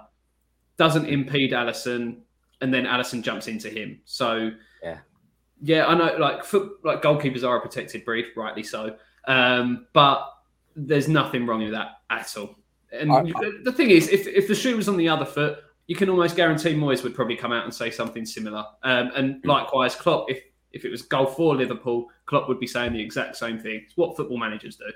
[0.77, 2.19] doesn't impede Alisson,
[2.61, 3.99] and then Alisson jumps into him.
[4.05, 4.51] So
[4.83, 4.99] Yeah.
[5.61, 6.15] yeah, I know.
[6.17, 8.95] Like foot, like goalkeepers are a protected breed, rightly so.
[9.27, 10.23] Um, but
[10.75, 12.55] there's nothing wrong with that at all.
[12.91, 15.57] And I- the- the thing is, if if the shoe was on the other foot,
[15.87, 18.63] you can almost guarantee Moyes would probably come out and say something similar.
[18.83, 20.41] Um, and likewise, Klopp, if
[20.71, 23.81] if it was goal for Liverpool, Klopp would be saying the exact same thing.
[23.85, 24.91] It's what football managers do.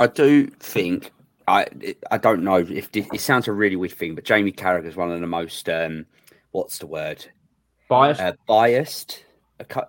[0.00, 1.12] I do think
[1.46, 1.66] I
[2.10, 5.12] I don't know if it sounds a really weird thing, but Jamie Carragher is one
[5.12, 6.06] of the most um,
[6.52, 7.24] what's the word
[7.88, 9.24] biased uh, biased,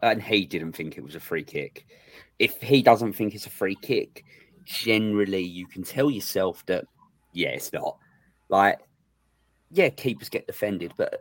[0.01, 1.85] and he didn't think it was a free kick.
[2.39, 4.25] If he doesn't think it's a free kick,
[4.65, 6.85] generally you can tell yourself that
[7.33, 7.97] yeah, it's not.
[8.49, 8.79] Like,
[9.71, 11.19] yeah, keepers get defended, but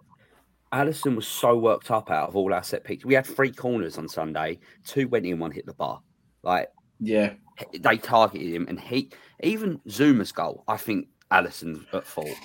[0.72, 3.04] Alisson was so worked up out of all our set pieces.
[3.04, 6.00] We had three corners on Sunday, two went in, one hit the bar.
[6.42, 7.34] Like Yeah,
[7.78, 9.10] they targeted him, and he
[9.42, 10.64] even Zouma's goal.
[10.66, 12.36] I think Alisson at fault.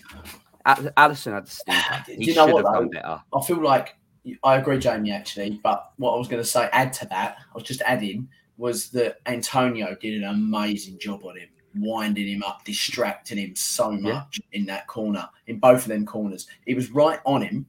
[0.66, 2.04] Alisson had the stinker.
[2.06, 3.22] Do He you should know have done better.
[3.34, 3.96] I feel like
[4.44, 5.12] I agree, Jamie.
[5.12, 8.28] Actually, but what I was going to say, add to that, I was just adding
[8.58, 13.92] was that Antonio did an amazing job on him, winding him up, distracting him so
[13.92, 14.00] Yeah.
[14.14, 16.48] much in that corner, in both of them corners.
[16.66, 17.68] He was right on him,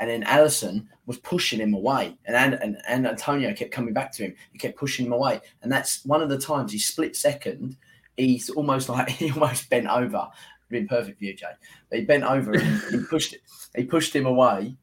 [0.00, 4.24] and then Alisson was pushing him away, and and, and, Antonio kept coming back to
[4.24, 4.34] him.
[4.50, 7.76] He kept pushing him away, and that's one of the times he split second.
[8.16, 10.26] He's almost like he almost bent over.
[10.70, 11.48] Been perfect view, Jay.
[11.90, 13.42] But he bent over and he pushed it.
[13.76, 14.76] He pushed him away,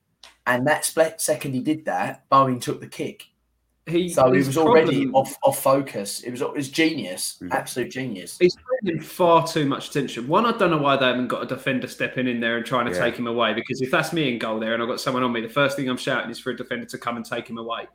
[0.46, 3.26] and that split second he did that, Bowen took the kick.
[3.88, 6.22] He, So he was already problem- off off focus.
[6.22, 7.52] It was it was genius, Mhm.
[7.52, 8.38] absolute genius.
[8.40, 10.28] He's paying far too much attention.
[10.28, 12.86] One, I don't know why they haven't got a defender stepping in there and trying
[12.88, 13.06] to Yeah.
[13.06, 13.54] take him away.
[13.54, 15.78] Because if that's me in goal there and I've got someone on me, the first
[15.78, 17.88] thing I'm shouting is for a defender to come and take him away.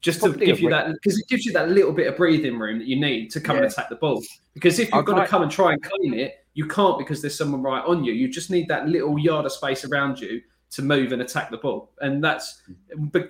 [0.00, 2.78] Just to give you that, because it gives you that little bit of breathing room
[2.78, 4.22] that you need to come and attack the ball.
[4.52, 7.22] Because if you're I'd going to come and try and clean it, you can't because
[7.22, 8.12] there's someone right on you.
[8.12, 10.42] You just need that little yard of space around you
[10.74, 11.90] to move and attack the ball.
[12.00, 12.62] And that's,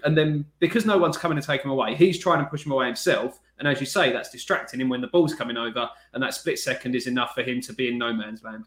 [0.05, 2.73] and then because no one's coming to take him away, he's trying to push him
[2.73, 3.41] away himself.
[3.59, 6.59] And as you say, that's distracting him when the ball's coming over, and that split
[6.59, 8.65] second is enough for him to be in no man's land.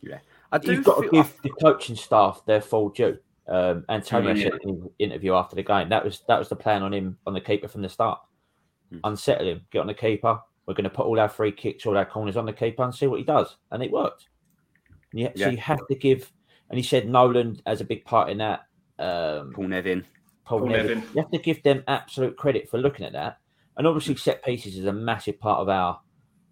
[0.00, 0.18] Yeah,
[0.50, 3.18] I do You've got to feel- give the coaching staff their full due.
[3.48, 6.54] Um, Antonio Mm, said in the interview after the game that was that was the
[6.54, 8.20] plan on him on the keeper from the start.
[8.92, 9.00] Mm.
[9.04, 10.38] Unsettle him, get on the keeper.
[10.66, 12.94] We're going to put all our free kicks, all our corners on the keeper, and
[12.94, 13.56] see what he does.
[13.72, 14.28] And it worked.
[15.10, 15.46] And you, Yeah.
[15.46, 16.30] So you have to give.
[16.70, 18.60] And he said Nolan has a big part in that.
[18.98, 20.04] Um, Paul Nevin.
[20.44, 20.96] Paul Paul Neville.
[20.96, 21.08] Nevin.
[21.14, 23.38] You have to give them absolute credit for looking at that.
[23.76, 26.00] And obviously, set pieces is a massive part of our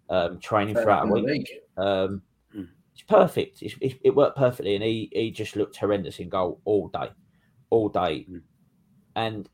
[0.09, 1.51] um, training throughout In the the week.
[1.77, 2.21] Um,
[2.55, 2.67] Mm.
[2.93, 3.61] it's perfect.
[3.61, 7.09] It's, it, it worked perfectly, and he he just looked horrendous in goal all day,
[7.69, 8.25] all day.
[8.29, 8.41] Mm.
[9.15, 9.49] And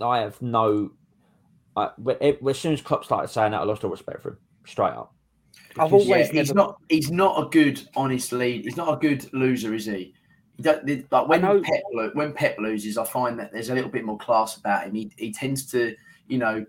[0.00, 0.90] I have no.
[1.76, 4.38] I, when- as soon as Klopp started saying that, I lost all respect for him
[4.66, 5.14] straight up.
[5.78, 6.80] I've always Yeah, he's not.
[6.88, 8.64] He's not a good honest lead.
[8.64, 10.14] He's not a good loser, is he?
[10.56, 11.82] He like when Pep
[12.14, 14.94] when Pep loses, I find that there's a little bit more class about him.
[14.94, 15.94] He he tends to,
[16.28, 16.64] you know,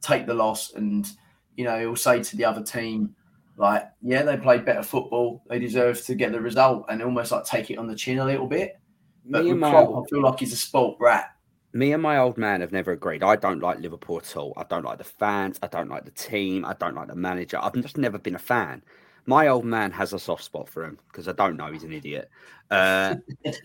[0.00, 1.08] take the loss, and
[1.56, 3.14] you know he'll say to the other team,
[3.56, 5.42] like, "Yeah, they played better football.
[5.48, 8.24] They deserve to get the result," and almost like take it on the chin a
[8.24, 8.78] little bit.
[9.24, 11.30] But Klopp, I feel like he's a spoilt brat.
[11.78, 13.22] Me and my old man have never agreed.
[13.22, 14.52] I don't like Liverpool at all.
[14.56, 15.60] I don't like the fans.
[15.62, 16.64] I don't like the team.
[16.64, 17.56] I don't like the manager.
[17.62, 18.82] I've just never been a fan.
[19.26, 21.92] My old man has a soft spot for him because I don't know he's an
[21.92, 22.30] idiot.
[22.68, 23.14] Uh,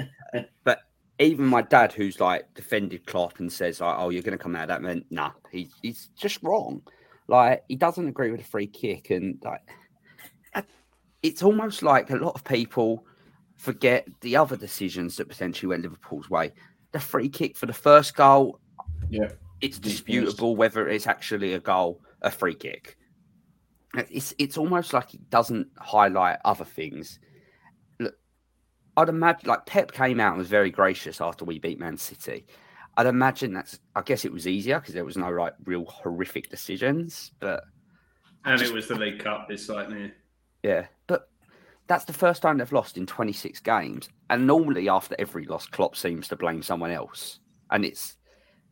[0.64, 0.82] but
[1.18, 4.56] even my dad, who's like defended Klopp and says, like, "Oh, you're going to come
[4.56, 6.84] out of that," man, nah, he's he's just wrong.
[7.28, 9.62] Like he doesn't agree with a free kick, and like
[11.24, 13.06] it's almost like a lot of people
[13.56, 16.52] forget the other decisions that potentially went Liverpool's way.
[16.94, 18.60] The free kick for the first goal,
[19.10, 19.32] Yeah.
[19.62, 22.98] it's disputable whether it's actually a goal, a free kick.
[23.96, 27.20] It's it's almost like it doesn't highlight other things.
[28.00, 28.16] Look,
[28.98, 32.48] I'd imagine like Pep came out and was very gracious after we beat Man City.
[32.98, 33.80] I'd imagine that's.
[33.96, 37.64] I guess it was easier because there was no like real horrific decisions, but
[38.46, 39.90] And it was the League Cup this like
[40.64, 40.86] yeah.
[41.94, 44.10] That's the first time they've lost in 26 games.
[44.32, 47.40] And normally, after every loss, Klopp seems to blame someone else.
[47.70, 48.18] And it's,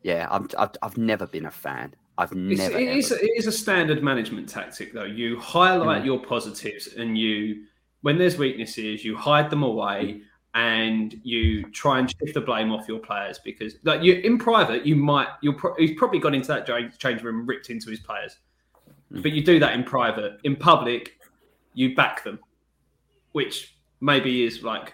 [0.01, 1.93] yeah, I'm, I've, I've never been a fan.
[2.17, 2.79] I've never.
[2.79, 5.03] it, is, it is a standard management tactic, though.
[5.03, 6.05] You highlight Mm.
[6.07, 7.65] your positives, and you,
[8.01, 10.21] when there's weaknesses, you hide them away,
[10.55, 14.83] and you try and shift the blame off your players because, like, you in private,
[14.85, 16.65] you might you'll pro- he's probably gone into that
[16.99, 18.37] change- room and ripped into his players,
[19.13, 19.21] Mm.
[19.23, 20.39] but you do that in private.
[20.43, 21.19] In public,
[21.75, 22.39] you back them,
[23.31, 24.93] which maybe is like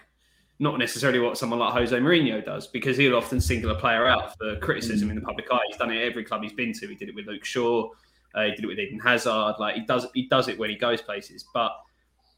[0.58, 4.36] not necessarily what someone like Jose Mourinho does because he'll often single a player out
[4.38, 5.60] for criticism in the public eye.
[5.68, 6.88] He's done it at every club he's been to.
[6.88, 7.90] He did it with Luke Shaw.
[8.34, 9.54] Uh, he did it with Eden Hazard.
[9.58, 11.44] Like he does, he does it when he goes places.
[11.54, 11.72] But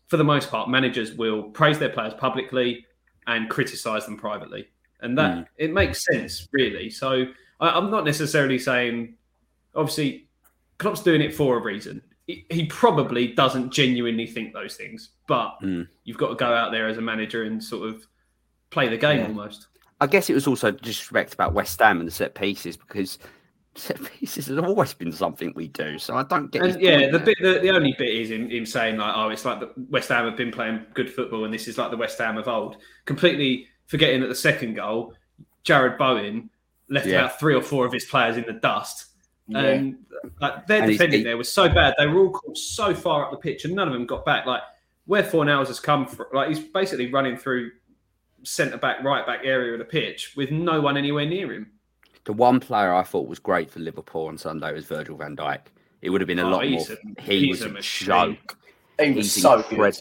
[0.09, 2.85] for the most part, managers will praise their players publicly
[3.27, 4.69] and criticize them privately,
[5.01, 5.47] and that Mm.
[5.59, 6.91] it makes sense really.
[6.91, 7.27] So
[7.61, 9.15] I, I'm not necessarily saying,
[9.75, 10.29] obviously,
[10.79, 12.03] Klopp's doing it for a reason.
[12.31, 15.89] He, he probably doesn't genuinely think those things, but Mm.
[16.05, 18.07] you've got to go out there as a manager and sort of
[18.71, 19.27] play the game Yeah.
[19.27, 19.67] almost.
[20.01, 23.19] I guess it was also disrespect about West Ham and the set pieces because
[23.75, 25.99] set pieces has always been something we do.
[25.99, 26.63] So I don't get.
[26.63, 27.27] And yeah, the there.
[27.27, 30.09] bit, the, the only bit is him, him saying like, "Oh, it's like the West
[30.09, 32.77] Ham have been playing good football, and this is like the West Ham of old."
[33.05, 35.15] Completely forgetting that the second goal,
[35.65, 36.49] Jarrod Bowen
[36.89, 37.21] left Yeah.
[37.27, 39.07] about three or four of his players in the dust,
[39.51, 39.61] Yeah.
[39.61, 39.99] and
[40.41, 41.95] like their And defending there was so bad.
[41.99, 44.47] They were all caught so far up the pitch, and none of them got back.
[44.47, 44.63] Like
[45.07, 47.71] where Fornals has come from, like he's basically running through
[48.43, 51.71] centre back, right back area of the pitch with no one anywhere near him.
[52.25, 55.61] The one player I thought was great for Liverpool on Sunday was Virgil van Dijk.
[56.03, 56.81] It would have been a Oh, lot more.
[57.19, 58.57] a- he was a a, joke.
[59.01, 59.85] He was He's so incredible.
[59.85, 59.97] good.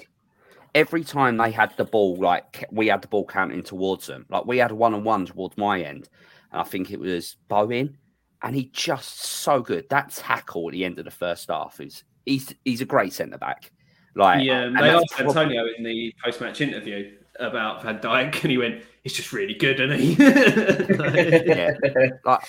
[0.75, 4.45] Every time they had the ball, like we had the ball counting towards them, like
[4.45, 6.07] we had one on one towards my end,
[6.51, 7.97] and I think it was Bowen,
[8.41, 9.87] and he just so good.
[9.89, 13.37] That tackle at the end of the first half is he's he's a great centre
[13.37, 13.71] back.
[14.15, 18.57] Like Yeah, they asked prob- Antonio in the post-match interview about Van Dijk, and he
[18.57, 20.13] went, "He's just really good, isn't he?"
[21.47, 21.73] yeah,
[22.25, 22.41] like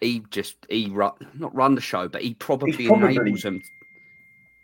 [0.00, 3.60] he just he run not run the show, but he probably, probably- enables them.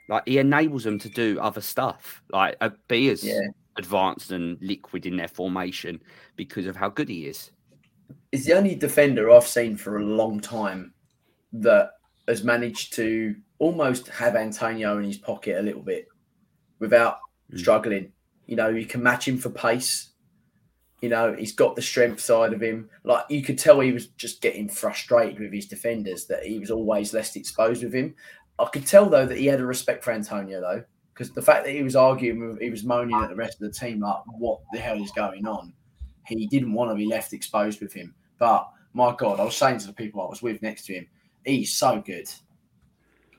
[0.08, 3.38] Like he enables them to do other stuff, like uh, be as Yeah.
[3.76, 6.02] advanced and liquid in their formation
[6.36, 7.52] because of how good he is.
[8.32, 10.94] He's the only defender I've seen for a long time
[11.52, 11.92] that
[12.28, 16.06] has managed to almost have Antonio in his pocket a little bit
[16.78, 17.18] without
[17.52, 17.58] Mm.
[17.58, 18.12] struggling.
[18.46, 20.10] You know, you can match him for pace.
[21.02, 22.88] You know, he's got the strength side of him.
[23.04, 26.70] Like you could tell he was just getting frustrated with his defenders, that he was
[26.70, 28.14] always less exposed with him.
[28.58, 31.64] I could tell though that he had a respect for Antonio though, because the fact
[31.64, 34.18] that he was arguing with, he was moaning at the rest of the team, like,
[34.38, 35.72] what the hell is going on?
[36.38, 38.14] He didn't want to be left exposed with him.
[38.38, 41.06] But my God, I was saying to the people I was with next to him,
[41.44, 42.28] he's so good.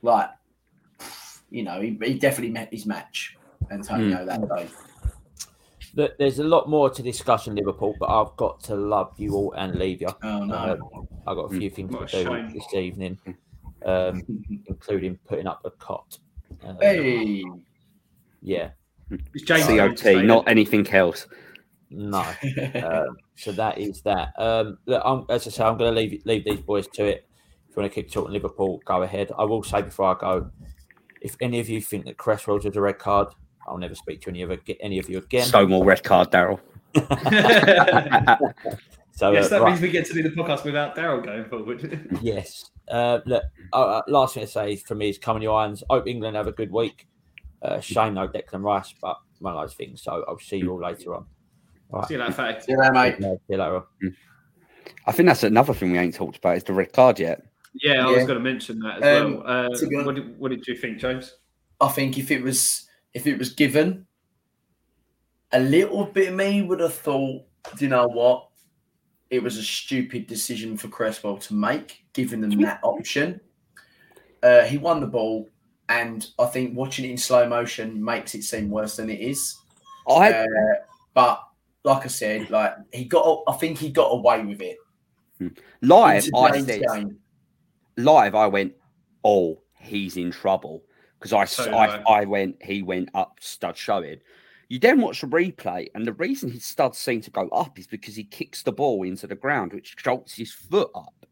[0.01, 0.29] Like,
[1.49, 3.37] you know, he, he definitely met his match,
[3.71, 4.69] Antonio, that day.
[5.95, 9.33] Look, There's a lot more to discuss in Liverpool, but I've got to love you
[9.33, 10.09] all and leave you.
[10.23, 10.55] Oh, no.
[10.55, 12.53] Um, I've got a few things What to do shame.
[12.53, 13.19] this evening,
[13.85, 14.23] um,
[14.65, 16.17] including putting up a cot.
[16.63, 17.43] Um, hey.
[18.41, 18.71] Yeah,
[19.33, 21.27] It's James COT, not anything else.
[21.91, 22.25] No.
[22.83, 24.33] Um, so that is that.
[24.37, 27.27] Um, look, I'm, as I say, I'm going to leave leave these boys to it.
[27.69, 29.31] If you want to keep talking Liverpool, go ahead.
[29.37, 30.51] I will say before I go,
[31.21, 33.29] if any of you think that Cresswell's is a red card,
[33.67, 35.45] I'll never speak to any of any of you again.
[35.45, 36.59] So more red card, Daryl.
[39.21, 39.69] So yes, uh, that right.
[39.69, 42.17] means we get to do the podcast without Daryl going forward.
[42.21, 42.71] Yes.
[42.89, 45.83] Uh, look, uh, uh, last thing to say for me is come on your irons.
[45.89, 47.07] Hope England have a good week.
[47.61, 50.01] Uh, shame no Declan Rice, but one of those things.
[50.01, 51.25] So I'll see you all later on.
[52.07, 52.61] See you later, fatty.
[52.61, 53.15] See you later, mate.
[53.19, 53.83] See you later.
[55.05, 57.43] I think that's another thing we ain't talked about is the red card yet.
[57.73, 59.43] Yeah, I was going to mention that as Um, well.
[59.47, 61.35] Uh, honest- what, did, what did you think, James?
[61.79, 64.05] I think if it was if it was given,
[65.51, 67.43] a little bit of me would have thought,
[67.79, 68.47] you know what?
[69.29, 73.39] It was a stupid decision for Cresswell to make, giving them that option.
[74.43, 75.49] Uh, he won the ball,
[75.89, 79.57] and I think watching it in slow motion makes it seem worse than it is.
[80.07, 80.45] I Uh,
[81.13, 81.43] but
[81.83, 84.77] like I said, like he got, I think he got away with it.
[85.81, 86.83] live, I said
[87.97, 88.73] live, I went,
[89.23, 90.83] oh, he's in trouble
[91.19, 92.21] because I, So I, I.
[92.21, 94.17] I went, he went up stud showing.
[94.69, 97.87] You then watch the replay, and the reason his studs seem to go up is
[97.87, 101.25] because he kicks the ball into the ground, which jolts his foot up.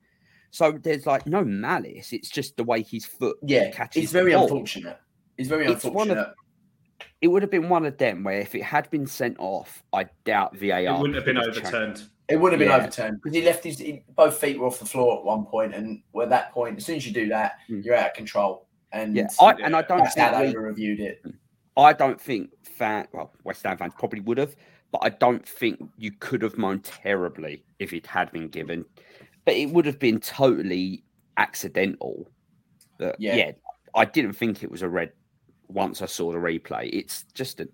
[0.51, 2.11] So there's like no malice.
[2.11, 4.03] It's just the way his foot Yeah, catches.
[4.03, 4.43] it's the very ball.
[4.43, 4.99] unfortunate.
[5.37, 6.35] It's very It's one of- unfortunate.
[7.21, 10.05] It would have been one of them where if it had been sent off, I
[10.25, 10.79] doubt VAR.
[10.79, 11.59] It wouldn't have been could changed.
[11.67, 12.03] overturned.
[12.27, 12.77] It would have been Yeah.
[12.77, 15.73] overturned because he left his he, both feet were off the floor at one point,
[15.73, 17.83] and at that point, as soon as you do that, Mm.
[17.83, 18.67] you're out of control.
[18.91, 21.23] And Yeah, I, and I don't that's think they we reviewed it.
[21.77, 24.55] I don't think fan well West Ham fans probably would have,
[24.91, 28.85] but I don't think you could have moaned terribly if it had been given.
[29.45, 31.03] But it would have been totally
[31.37, 32.27] accidental.
[32.97, 33.35] But Yeah.
[33.35, 33.51] yeah.
[33.95, 35.11] I didn't think it was a red
[35.69, 36.89] once I saw the replay.
[36.91, 37.69] It's just a,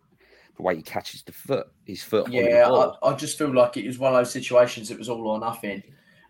[0.57, 2.25] the way he catches the foot, his foot.
[2.25, 2.69] on the Yeah.
[2.69, 5.39] I, I just feel like it was one of those situations that was all or
[5.39, 5.81] nothing.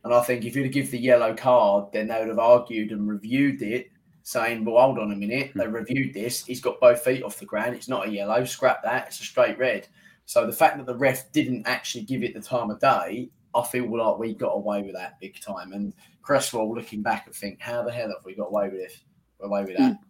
[0.04, 2.92] And I think if you'd have given the yellow card, then they would have argued
[2.92, 3.90] and reviewed it,
[4.22, 5.52] saying, well, hold on a minute.
[5.56, 5.74] They hmm.
[5.74, 6.46] reviewed this.
[6.46, 7.76] He's got both feet off the ground.
[7.76, 8.44] It's not a yellow.
[8.46, 9.08] Scrap that.
[9.08, 9.88] It's a straight red.
[10.26, 13.64] So the fact that the ref didn't actually give it the time of day, I
[13.64, 15.74] feel like we got away with that big time.
[15.74, 19.02] And Cresswell looking back and think, how the hell have we got away with this?
[19.42, 19.94] Away with that.
[19.94, 20.04] Hmm.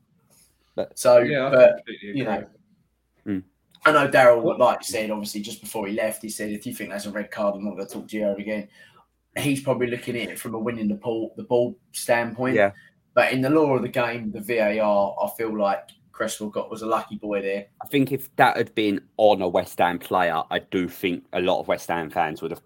[0.75, 2.23] But- so, Yeah, I but you agree.
[2.23, 2.47] know,
[3.23, 3.39] hmm.
[3.85, 6.73] I know Daryl, like you said, obviously just before he left, he said, if you
[6.73, 8.67] think that's a red card, I'm not going to talk to you ever again.
[9.37, 12.55] He's probably looking at it from a winning the ball, the ball standpoint.
[12.55, 12.71] Yeah.
[13.13, 16.81] But in the law of the game, the VAR, I feel like Cresswell got was
[16.81, 17.67] a lucky boy there.
[17.81, 21.41] I think if that had been on a West Ham player, I do think a
[21.41, 22.61] lot of West Ham fans would have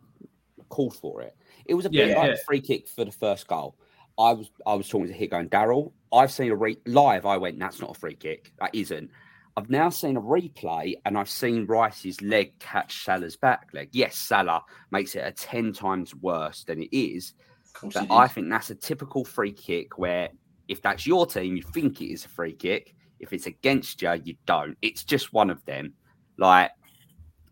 [0.69, 1.35] called for it.
[1.65, 2.33] It was a bit Yeah, like yeah.
[2.35, 3.75] a free kick for the first goal.
[4.19, 7.25] I was I was talking to Hit going, Daryl, I've seen a re- live.
[7.25, 8.51] I went, that's not a free kick.
[8.59, 9.09] That isn't.
[9.55, 13.89] I've now seen a replay and I've seen Rice's leg catch Salah's back leg.
[13.91, 17.33] Yes, Salah makes it a 10 times worse than it is.
[17.81, 20.29] But I think that's a typical free kick where
[20.67, 22.95] if that's your team, you think it is a free kick.
[23.19, 24.77] If it's against you, you don't.
[24.81, 25.93] It's just one of them.
[26.37, 26.71] Like,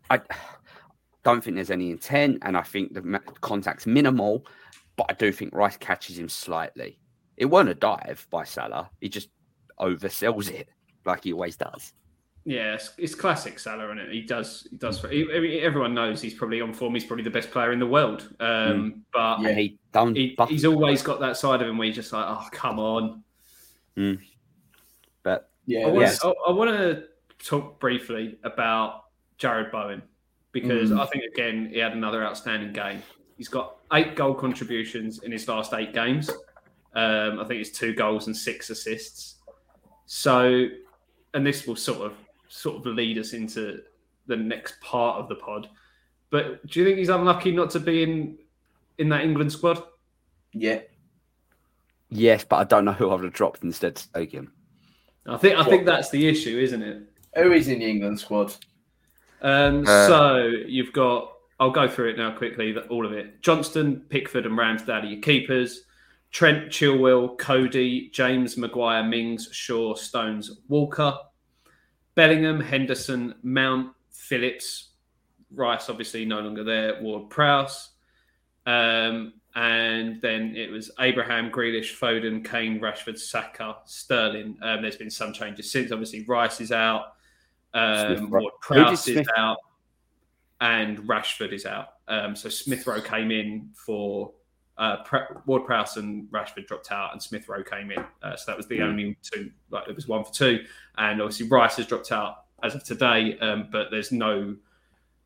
[0.08, 0.20] I
[1.24, 4.46] don't think there's any intent, and I think the contact's minimal,
[4.98, 6.98] but I do think Rice catches him slightly.
[7.38, 8.90] It weren't a dive by Salah.
[9.00, 9.30] He just
[9.80, 10.68] oversells it
[11.06, 11.94] like he always does.
[12.44, 14.12] Yeah, it's, it's classic Salah, isn't it?
[14.12, 15.00] He does, he does.
[15.02, 16.94] He, I mean, everyone knows he's probably on form.
[16.94, 18.28] He's probably the best player in the world.
[18.40, 19.52] Um, But Yeah.
[19.54, 20.14] He done.
[20.14, 22.78] he, buff- he's always got that side of him where he's just like, oh, come
[22.78, 23.22] on.
[25.22, 26.18] but yeah, I want, Yes.
[26.20, 27.04] to, I, want to
[27.44, 29.04] talk briefly about
[29.38, 30.02] Jarrod Bowen
[30.52, 31.00] because Mm.
[31.00, 33.02] I think again he had another outstanding game.
[33.36, 36.30] He's got eight goal contributions in his last eight games.
[36.94, 39.36] Um, I think it's two goals and six assists.
[40.06, 40.66] So,
[41.34, 42.14] and this will sort of
[42.48, 43.82] sort of lead us into
[44.26, 45.68] the next part of the pod.
[46.30, 48.38] But do you think he's unlucky not to be in
[48.98, 49.82] in that England squad?
[50.52, 50.80] yeah.
[52.10, 54.52] yes, but I don't know who I would have dropped instead to take him.
[55.26, 57.02] I think I think that's the issue, isn't it?
[57.36, 58.54] Who is in the England squad?
[59.42, 60.36] Um, Uh, so
[60.66, 61.34] you've got.
[61.60, 62.72] I'll go through it now quickly.
[62.72, 65.84] that- All of it: Johnstone, Pickford, and Ramsdale are your keepers.
[66.30, 71.16] Trent, Chilwell, Coady, James, Maguire, Mings, Shaw, Stones, Walker,
[72.14, 74.90] Bellingham, Henderson, Mount, Phillips,
[75.50, 77.00] Rice, obviously no longer there.
[77.02, 77.90] Ward, Prowse,
[78.66, 84.58] um, and then it was Abraham, Grealish, Foden, Kane, Rashford, Saka, Sterling.
[84.62, 85.90] Um, there's been some changes since.
[85.90, 87.14] Obviously, Rice is out.
[87.72, 89.56] Um, Smith Ward Prowse is out,
[90.60, 91.94] and Rashford is out.
[92.08, 94.32] Um, so Smith Rowe came in for
[94.78, 98.04] uh, Pre- Ward Prowse and Rashford dropped out, and Smith Rowe came in.
[98.22, 98.84] Uh, so that was the Mm.
[98.84, 99.50] only two.
[99.70, 100.64] Like it was one for two,
[100.96, 103.36] and obviously Rice has dropped out as of today.
[103.38, 104.56] Um, but there's no.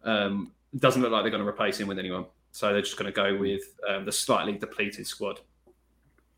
[0.05, 2.25] Um, doesn't look like they're going to replace him with anyone.
[2.51, 5.41] So they're just going to go with um, the slightly depleted squad.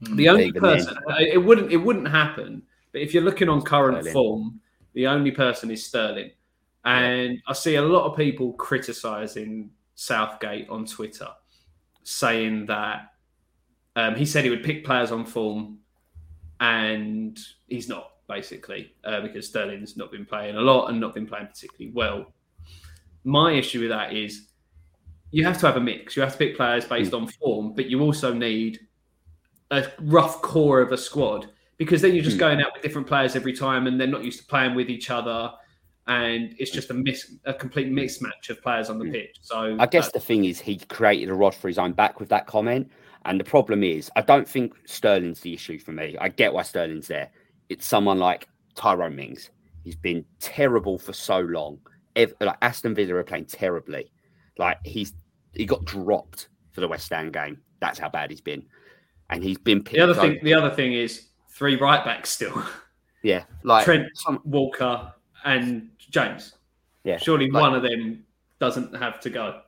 [0.01, 2.63] The only person uh, it wouldn't it wouldn't happen.
[2.93, 4.13] But if you're looking on current Sterling.
[4.13, 4.61] form,
[4.93, 6.31] the only person is Sterling.
[6.85, 11.28] And I see a lot of people criticizing Southgate on Twitter,
[12.03, 13.12] saying that
[13.97, 15.78] um, he said he would pick players on form,
[16.61, 21.26] and he's not basically uh, because Sterling's not been playing a lot and not been
[21.26, 22.32] playing particularly well.
[23.24, 24.49] My issue with that is
[25.30, 26.16] you have to have a mix.
[26.16, 28.80] You have to pick players based on form, but you also need
[29.70, 32.41] a rough core of a squad because then you're just Hmm.
[32.41, 35.11] going out with different players every time and they're not used to playing with each
[35.11, 35.53] other
[36.07, 39.13] and it's just a miss a complete mismatch of players on the Hmm.
[39.13, 41.93] pitch so I guess uh, the thing is he created a rod for his own
[41.93, 42.91] back with that comment.
[43.27, 46.15] And the problem is, I don't think Sterling's the issue for me.
[46.21, 47.31] I get why Sterling's there.
[47.71, 49.49] It's someone like Tyrone Mings.
[49.83, 51.79] He's been terrible for so long.
[52.17, 54.13] Ev- like Aston Villa are playing terribly.
[54.59, 55.15] Like he's
[55.55, 57.63] he got dropped for the West Ham game.
[57.81, 58.67] That's how bad he's been.
[59.31, 62.29] And he's been picked the other over- thing the other thing is three right backs
[62.29, 62.63] still
[63.23, 65.15] Yeah, like Trent some- Walker
[65.47, 66.55] and James
[67.03, 68.25] yeah, surely like- one of them
[68.61, 69.61] doesn't have to go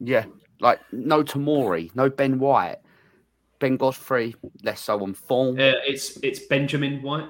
[0.00, 0.24] yeah,
[0.60, 2.76] like no Tomori, no Ben White,
[3.60, 5.56] Ben Godfrey, less so on form.
[5.58, 7.28] uh, it's it's Benjamin White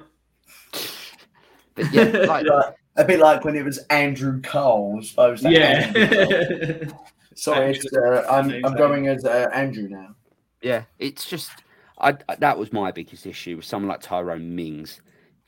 [1.75, 5.41] But yeah, like Like, a bit like when it was Andrew Cole, I suppose.
[5.43, 6.91] that yeah
[7.35, 10.17] Sorry, it's, uh, I'm, I'm going as uh, Andrew now.
[10.63, 11.51] Yeah, it's just
[11.99, 15.03] I, I- that was my biggest issue with someone like Tyrone Mings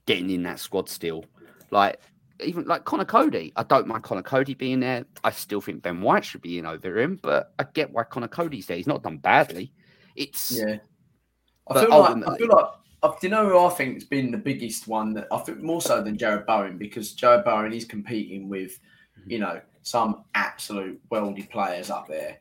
[0.07, 1.25] getting in that squad still.
[1.71, 1.99] Like
[2.41, 5.05] even like Conor Coady, I don't mind Conor Coady being there.
[5.25, 8.29] I still think Ben White should be in over him, but I get why Conor
[8.29, 8.77] Coady's there.
[8.77, 9.73] He's not done badly.
[10.17, 10.77] It's Yeah.
[11.71, 12.67] I feel like I feel like
[13.03, 15.13] uh, do you know who I think has been the biggest one?
[15.15, 18.79] That I think more so than Jarrod Bowen because Jarrod Bowen is competing with,
[19.27, 22.39] you know, some absolute worldy players up there,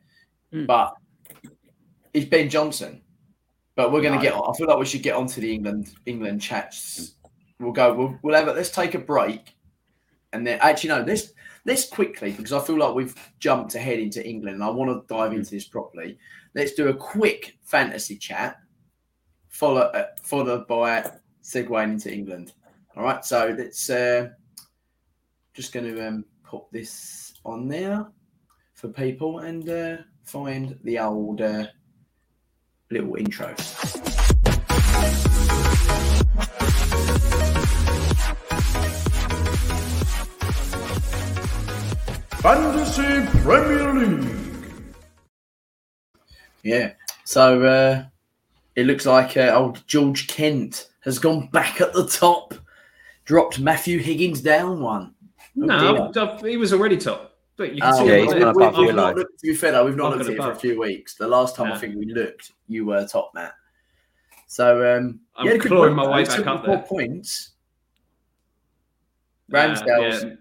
[0.54, 0.66] Mm.
[0.66, 0.96] but
[2.14, 3.02] it's Ben Johnson.
[3.76, 4.24] But we're going to No.
[4.24, 4.34] get.
[4.34, 4.50] on.
[4.54, 7.16] I feel like we should get onto the England England chats.
[7.60, 7.94] We'll go.
[7.94, 8.56] We'll, we'll have it.
[8.56, 9.56] Let's take a break,
[10.34, 11.02] and then actually no.
[11.02, 11.34] Let's
[11.66, 14.56] let's quickly because I feel like we've jumped ahead into England.
[14.56, 16.18] and I want to dive into this properly.
[16.56, 18.58] Let's do a quick fantasy chat,
[19.50, 21.10] follow uh, followed by
[21.44, 22.54] segueing into England.
[22.96, 23.24] All right.
[23.24, 24.30] So let's uh,
[25.54, 28.08] just going to um, put this on there
[28.74, 31.68] for people and uh, find the old uh,
[32.92, 33.56] little intro.
[42.42, 44.30] Fantasy Premier League.
[46.64, 46.94] Yeah.
[47.26, 48.06] So uh,
[48.76, 52.54] it looks like uh, old George Kent has gone back at the top,
[53.26, 55.14] dropped Matthew Higgins down one.
[55.56, 57.34] No, I've- he was already top.
[57.58, 58.40] But you can Oh, see Yeah, him he's there.
[58.42, 59.16] gone we- above we've you, not like.
[59.16, 61.16] looked, to be fair, though, we've not One looked at it for a few weeks.
[61.16, 63.54] The last time I think we looked, you were top, Matt.
[64.46, 66.78] So um, I'm you had a good clawing my way back up there.
[66.80, 67.54] points.
[69.52, 70.34] Uh, Ramsdale's yeah.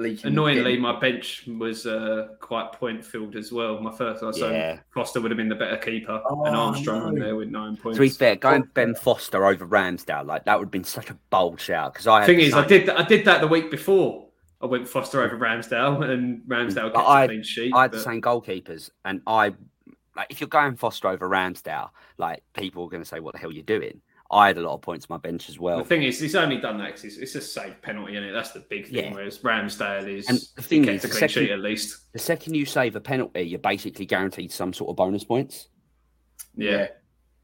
[0.00, 0.28] Leaking.
[0.32, 3.78] Annoyingly, my bench was uh, quite point filled as well.
[3.80, 4.78] My first, so Yeah.
[4.92, 7.24] Foster would have been the better keeper, Oh, and Armstrong on no.
[7.24, 7.96] there with nine points.
[7.96, 11.14] To be fair, going Ben Foster over Ramsdale, like that would have been such a
[11.30, 14.26] bold shout because I thing is, I did I did that the week before.
[14.62, 17.72] I went Foster over Ramsdale, and Ramsdale But kept I- a clean sheet.
[17.74, 19.54] I had the same goalkeepers, and I
[20.16, 23.38] like if you're going Foster over Ramsdale, like people are going to say, "What the
[23.38, 24.00] hell are you doing?"
[24.32, 25.78] I had a lot of points on my bench as well.
[25.78, 28.32] The thing is, he's only done that because it's, it's a safe penalty, is it?
[28.32, 29.06] That's the big thing.
[29.06, 29.12] Yeah.
[29.14, 32.12] Whereas Ramsdale is, And the he thing kept is, the clean second- sheet at least.
[32.12, 35.68] the second you save a penalty, you're basically guaranteed some sort of bonus points.
[36.56, 36.88] Yeah.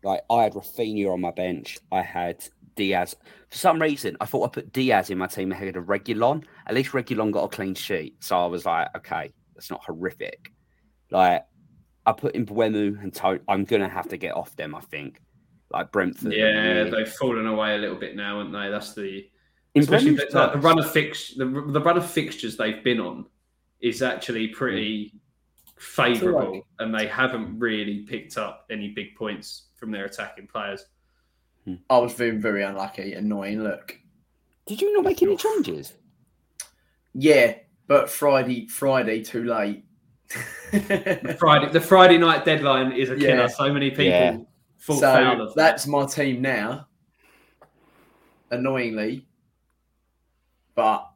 [0.04, 1.78] Like I had Raphinha on my bench.
[1.90, 2.44] I had
[2.76, 3.16] Dias.
[3.50, 6.44] For some reason, I thought I put Dias in my team ahead of Reguilón.
[6.66, 10.52] At least Reguilón got a clean sheet, so I was like, okay, that's not horrific.
[11.10, 11.44] Like
[12.04, 14.74] I put in Mbeumo and to- I'm gonna have to get off them.
[14.74, 15.20] I think,
[15.70, 16.32] like Brentford.
[16.32, 16.90] Yeah, really.
[16.90, 18.70] they've fallen away a little bit now, haven't they?
[18.70, 19.28] That's the
[19.74, 22.82] In especially the, Brentford's like, the run of fix the, the run of fixtures they've
[22.82, 23.26] been on
[23.80, 25.14] is actually pretty
[25.76, 30.86] favourable, and they haven't really picked up any big points from their attacking players.
[31.64, 31.74] Hmm.
[31.90, 33.14] I was very, very unlucky.
[33.14, 33.62] Annoying.
[33.62, 33.98] Look.
[34.66, 35.92] Did you not make any changes?
[37.14, 37.54] Yeah,
[37.86, 39.84] but Friday, Friday, too late.
[40.72, 43.36] The Friday, the Friday night deadline is a killer.
[43.36, 43.46] Yeah.
[43.46, 44.38] So many people Yeah.
[44.86, 45.56] Fall foul so of that.
[45.56, 46.86] that's my team now.
[48.52, 49.26] Annoyingly,
[50.76, 51.10] but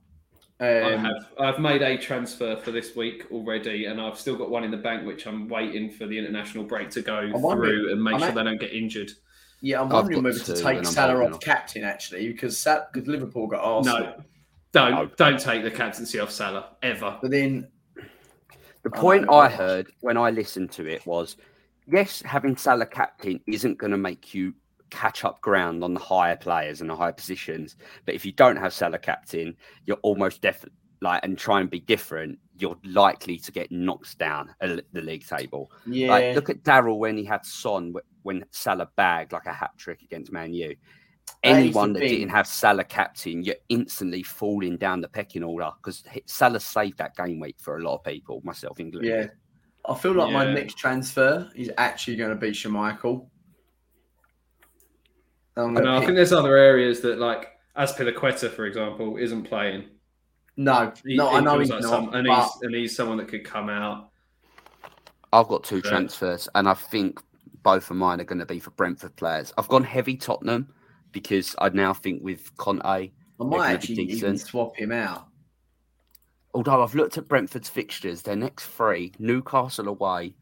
[0.59, 4.51] I um, have I've made a transfer for this week already, and I've still got
[4.51, 8.03] one in the bank, which I'm waiting for the international break to go through and
[8.03, 9.13] make I'm sure at- they don't get injured.
[9.61, 11.41] yeah, I'm wondering whether to two take and Salah off off.
[11.41, 14.01] captain actually because Sal- because Liverpool got Arsenal.
[14.01, 14.25] No,
[14.73, 15.07] don't No.
[15.17, 17.17] don't take the captaincy off Salah ever.
[17.23, 17.69] But then
[18.83, 19.35] The point know.
[19.35, 21.37] I heard when I listened to it was
[21.91, 24.55] yes, having Salah captain isn't going to make you
[24.91, 27.77] catch up ground on the higher players and the higher positions.
[28.05, 31.81] But if you don't have Salah captain, you're almost definitely like and try and be
[31.81, 35.71] different, you're likely to get knocked down at the league table.
[35.87, 39.71] yeah, Like look at Daryl when he had Son when Salah bagged like a hat
[39.79, 40.75] trick against Man U.
[41.43, 46.05] Anyone the that didn't have Salah captain, you're instantly falling down the pecking order because
[46.27, 49.09] Salah saved that game week for a lot of people, myself included.
[49.09, 49.27] yeah.
[49.91, 53.27] I feel like my next transfer is actually going to be Schmeichel.
[55.57, 59.89] I'm And I think there's other areas that, like Azpilicueta, for example, isn't playing.
[60.57, 61.89] no, He- no, I know he's like not.
[61.89, 64.11] some- and but he's and he's someone that could come out.
[65.33, 65.91] I've got two Yeah.
[65.91, 67.21] transfers, and I think
[67.63, 69.53] both of mine are going to be for Brentford players.
[69.59, 70.73] I've gone heavy Tottenham
[71.13, 75.27] because I now think with Conte, I might actually even swap him out.
[76.55, 80.35] Although I've looked at Brentford's fixtures, their next three Newcastle away,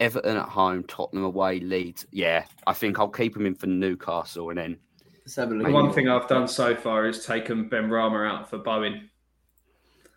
[0.00, 2.06] Everton at home, Tottenham away, Leeds.
[2.10, 4.78] Yeah, I think I'll keep them in for Newcastle and then
[5.24, 5.66] Let's have a look.
[5.66, 9.08] The one thing I've done so far is taken Benrahma out for Bowen.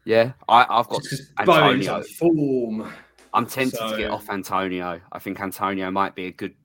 [0.05, 1.01] yeah, I, I've got
[1.45, 1.93] Bowen's Antonio.
[1.93, 2.93] on form.
[3.33, 4.99] I'm tempted to get off Antonio.
[5.11, 6.55] I think Antonio might be a good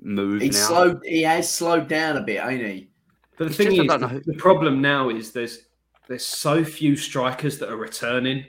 [0.00, 0.66] move He's now.
[0.68, 1.00] slowed.
[1.04, 2.90] He has slowed down a bit, ain't he?
[3.38, 5.60] But the It's thing just is, don't the, know who- the problem now is there's
[6.08, 8.46] there's so few strikers that are returning,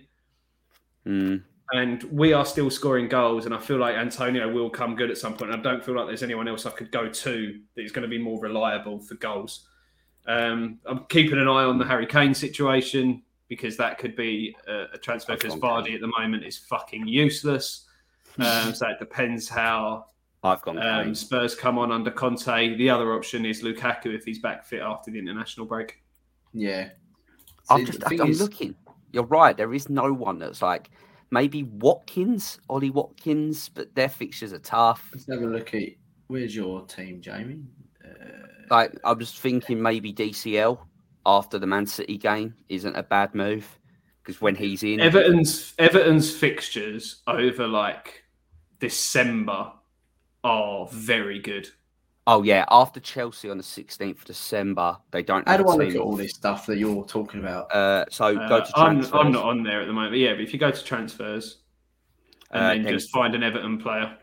[1.06, 3.46] Mm, and we are still scoring goals.
[3.46, 5.52] And I feel like Antonio will come good at some point.
[5.52, 8.10] I don't feel like there's anyone else I could go to that is going to
[8.10, 9.68] be more reliable for goals.
[10.28, 14.86] Um, I'm keeping an eye on the Harry Kane situation because that could be a,
[14.94, 17.88] a transfer I've because Vardy at the moment is fucking useless.
[18.38, 20.06] Um, so it depends how
[20.44, 22.76] I've gone Um, Spurs come on under Conte.
[22.76, 26.02] The other option is Lukaku if he's back fit after the international break.
[26.54, 26.90] Yeah.
[27.70, 28.76] I'm just I'm is- looking.
[29.12, 29.58] You're right.
[29.58, 30.92] There is no one that's like
[31.32, 35.10] maybe Watkins, Ollie Watkins, but their fixtures are tough.
[35.14, 35.90] Let's have a look at
[36.28, 37.62] where's your team, Jamie?
[38.04, 38.10] Uh,
[38.70, 40.78] Like I was thinking maybe DCL
[41.26, 43.80] after the Man City game isn't a bad move
[44.24, 48.24] because when he's in, Everton's Everton's fixtures over like
[48.80, 49.72] December
[50.44, 51.70] are very good.
[52.32, 55.48] Oh yeah, after Chelsea on the 16th of December, they don't.
[55.48, 57.74] how have do a I look team at all this stuff that you're talking about?
[57.74, 59.04] Uh, so go Uh, to I'm.
[59.14, 60.12] I'm not on there at the moment.
[60.14, 61.58] But yeah, but if you go to transfers
[62.52, 64.16] and Uh, then then- just find an Everton player.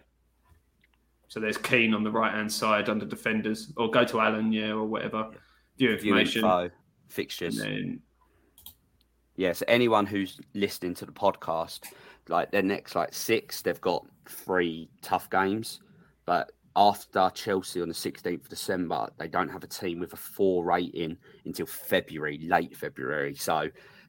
[1.29, 4.71] So there's Keane on the right hand side under defenders, or go to Allen, yeah,
[4.71, 5.31] or whatever.
[5.77, 6.45] View View information.
[6.45, 6.73] info, and
[7.09, 7.59] fixtures.
[7.59, 8.01] then
[9.39, 11.81] Yes, anyone who's listening to the podcast,
[12.29, 15.81] like their next like six, they've got three tough games.
[16.25, 20.16] But after Chelsea on the 16th of December, they don't have a team with a
[20.16, 21.16] four rating
[21.47, 23.35] until February, late February.
[23.35, 23.68] So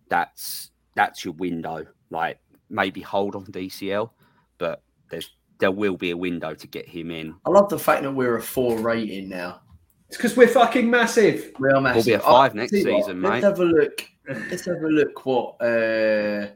[0.09, 1.85] that's that's your window.
[2.09, 2.39] Like
[2.69, 4.09] maybe hold on DCL,
[4.57, 7.33] but there's there will be a window to get him in.
[7.45, 9.61] I love the fact that we're a four rating now.
[10.09, 11.51] it's because we're fucking massive.
[11.59, 12.05] We are massive.
[12.05, 14.09] We'll be a I- five next season, you what, season, let's have a look.
[14.27, 15.25] Let's have a look.
[15.25, 15.55] What?
[15.61, 16.47] Uh,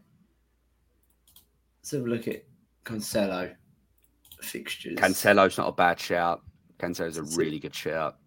[1.79, 2.43] let's have a look at
[2.83, 3.55] Cancelo
[4.41, 4.97] fixtures.
[4.97, 6.41] Cancelo's not a bad shout.
[6.79, 8.17] Cancelo's a really good shout.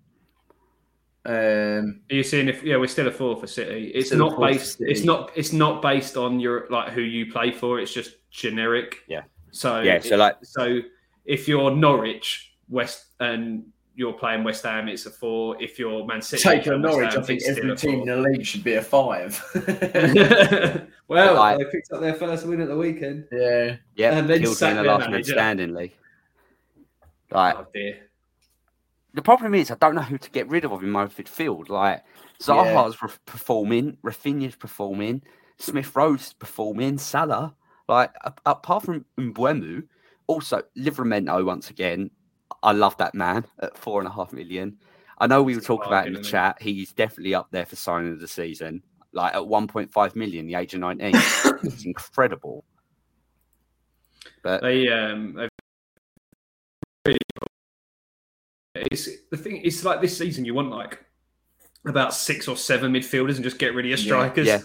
[1.27, 3.91] Um, Are you seeing if yeah we're still a four for City?
[3.95, 4.77] It's not based.
[4.81, 5.31] It's not.
[5.35, 7.81] It's not based on your like who you play for.
[7.81, 8.97] It's just generic.
[9.09, 9.23] Yeah.
[9.51, 10.81] So Yeah, so like so
[11.25, 15.57] if you're Norwich West and you're playing West Ham, it's a four.
[15.62, 17.15] If you're Man City, take on Norwich.
[17.15, 19.43] Ham, I think every team in the league should be a five.
[21.09, 23.27] well, Like- they picked up their first win at the weekend.
[23.33, 23.77] yeah.
[23.97, 25.33] Yeah, And then killed me sack in the last man manager.
[25.33, 25.93] standing league.
[27.35, 27.99] Like Oh dear.
[29.12, 31.68] the problem is, I don't know who to get rid of in my midfield.
[31.68, 32.05] Like
[32.41, 35.22] Zaha's re- performing, Raphinha's performing,
[35.59, 37.55] Smith Rowe's performing, Salah.
[37.89, 38.14] Like
[38.47, 39.82] apart from Mbeumo,
[40.28, 42.11] also Livramento once again.
[42.62, 44.78] I love that man at four and a half million.
[45.18, 46.61] I know we were talking about in the chat.
[46.61, 48.82] He's definitely up there for signing of the season.
[49.12, 51.12] Like at 1.5 million, the age of 19.
[51.62, 52.64] it's incredible.
[54.43, 55.49] But They um
[58.74, 61.05] it's the thing it's like this season you want like
[61.86, 64.46] about six or seven midfielders and just get rid of your strikers.
[64.46, 64.61] yeah.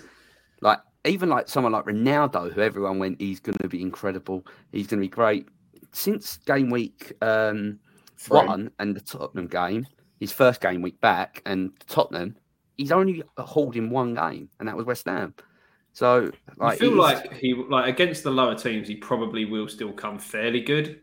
[0.61, 4.45] like even like someone like Ronaldo, who everyone went, he's going to be incredible.
[4.71, 5.47] He's going to be great.
[5.91, 7.79] Since game week um,
[8.27, 9.87] one and the Tottenham game,
[10.19, 12.35] his first game week back, and Tottenham,
[12.77, 15.33] he's only holding one game, and that was West Ham.
[15.93, 20.19] So I feel like he like against the lower teams he probably will still come
[20.19, 21.01] fairly good.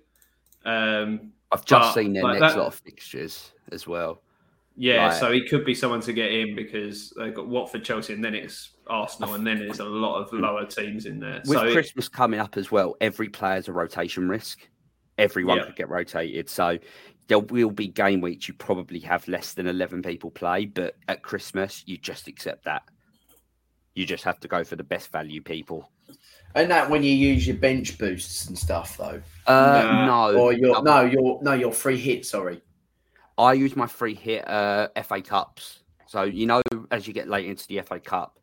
[0.67, 4.21] Um I've just but, seen their like, next that- lot of fixtures as well.
[4.77, 5.15] yeah, Right.
[5.15, 8.35] so he could be someone to get in because they've got Watford, Chelsea, and then
[8.35, 11.41] it's Arsenal, and then there's a lot of lower teams in there.
[11.47, 14.69] With so it- Christmas coming up as well, every player's a rotation risk.
[15.19, 15.65] Everyone Yeah.
[15.67, 16.51] could get rotated.
[16.51, 16.79] So
[17.29, 21.23] there will be game weeks you probably have less than 11 people play, but at
[21.23, 22.83] Christmas, you just accept that.
[23.95, 25.91] You just have to go for the best value people.
[26.55, 30.31] And that when you use your bench boosts and stuff though, Uh, Nah.
[30.33, 30.39] no.
[30.39, 32.27] or your no, your no, your free hit.
[32.27, 32.61] Sorry.
[33.39, 35.81] I use my free hit uh, FA Cups.
[36.07, 38.39] So, you know, as you get late into the FA Cup,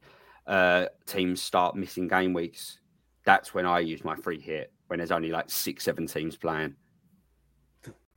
[0.48, 2.80] uh, teams start missing game weeks.
[3.26, 6.76] That's when I use my free hit, when there's only like six, seven teams playing.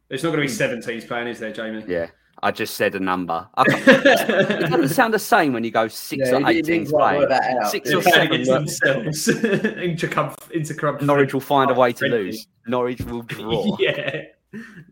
[0.09, 1.85] there's not going to be seven teams playing, is there, Jamie?
[1.87, 2.09] Yeah,
[2.43, 3.49] I just said a number.
[3.59, 7.27] It doesn't sound the same when you go six Yeah, or you eight teams quite
[7.27, 7.65] playing.
[7.71, 8.63] Six or playing seven.
[8.63, 9.29] against but themselves.
[9.29, 11.03] Interclub, interclub.
[11.03, 12.47] Norwich will find a way to lose.
[12.67, 13.77] Norwich will draw.
[13.81, 14.23] yeah,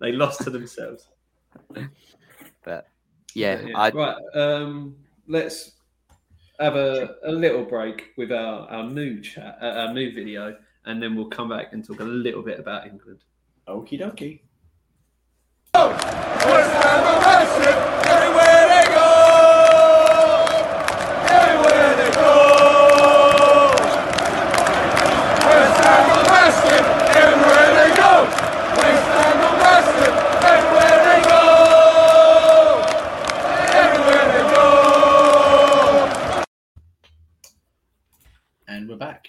[0.00, 1.08] they lost to themselves.
[2.64, 2.88] But
[3.34, 3.78] yeah, Yeah.
[3.78, 4.16] I, right.
[4.34, 4.96] Um,
[5.28, 5.72] let's
[6.60, 11.02] have a, a little break with our, our new chat, uh, our new video, and
[11.02, 13.20] then we'll come back and talk a little bit about England.
[13.68, 14.40] Okie dokie.
[15.74, 16.13] Everywhere
[18.68, 19.10] they go,
[21.32, 22.32] everywhere they go.
[25.48, 26.84] West Ham are massive,
[27.16, 28.12] everywhere they go.
[28.76, 30.14] West Ham are massive,
[30.52, 31.44] everywhere they go.
[33.82, 34.68] Everywhere they go.
[38.68, 39.28] And we're back.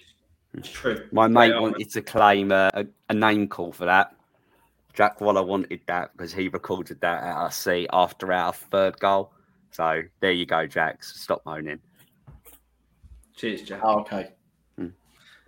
[0.64, 1.08] True.
[1.12, 1.62] my mate on.
[1.62, 4.15] wanted to claim a, a, a name call for that.
[4.96, 9.34] Jack Waller wanted that because he recorded that at our seat after our third goal.
[9.72, 11.04] So there you go, Jack.
[11.04, 11.80] Stop moaning.
[13.36, 13.82] Cheers, Jack.
[13.84, 14.32] Oh, okay.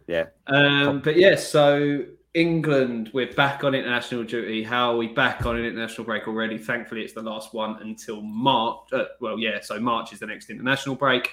[0.08, 0.28] Yeah.
[0.48, 4.64] Um, but yeah, so England, we're back on international duty.
[4.64, 6.58] How are we back on an international break already?
[6.58, 8.80] Thankfully, it's the last one until March.
[8.94, 11.32] Uh, well, yeah, so March is the next international break.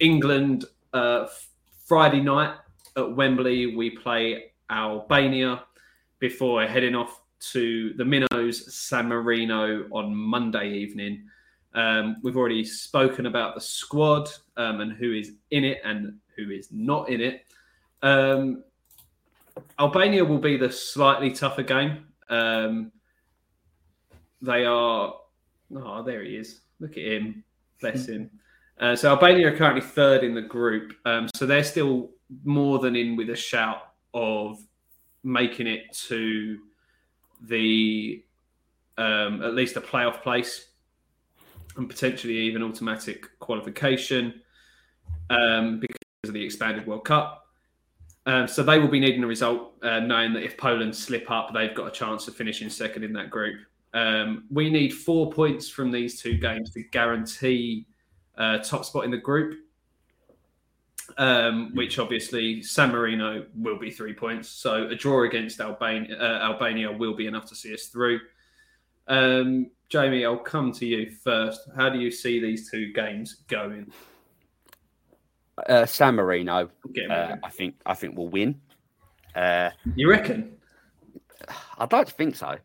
[0.00, 1.26] England, uh,
[1.86, 2.54] Friday night
[2.96, 5.64] at Wembley, we play Albania
[6.18, 11.24] before heading off to the Minnows San Marino on Monday evening.
[11.74, 16.50] Um, we've already spoken about the squad um, and who is in it and who
[16.50, 17.46] is not in it.
[18.02, 18.64] Um,
[19.78, 22.06] Albania will be the slightly tougher game.
[22.28, 22.92] Um,
[24.40, 25.14] they are.
[25.74, 26.60] Oh, there he is.
[26.80, 27.44] Look at him.
[27.80, 28.30] Bless him.
[28.78, 30.94] Uh, so Albania are currently third in the group.
[31.04, 32.10] Um, so they're still
[32.44, 34.58] more than in with a shout of
[35.22, 36.58] making it to
[37.42, 38.24] the
[38.98, 40.68] um, at least a playoff place
[41.76, 44.40] and potentially even automatic qualification
[45.30, 47.46] um, because of the expanded World Cup.
[48.26, 51.52] Um, so they will be needing a result, uh, knowing that if Poland slip up,
[51.52, 53.56] they've got a chance of finishing second in that group.
[53.94, 57.86] Um, we need four points from these two games to guarantee
[58.38, 59.58] uh, top spot in the group,
[61.18, 64.48] um, which obviously San Marino will be three points.
[64.48, 68.20] So a draw against Albania, uh, Albania will be enough to see us through.
[69.08, 71.68] Um, Jamie, I'll come to you first.
[71.76, 73.92] How do you see these two games going?
[75.68, 76.70] Uh, San Marino,
[77.10, 77.36] uh.
[77.42, 78.60] I think I think will win.
[79.34, 80.56] Uh, you reckon?
[81.78, 82.56] I'd like to think so,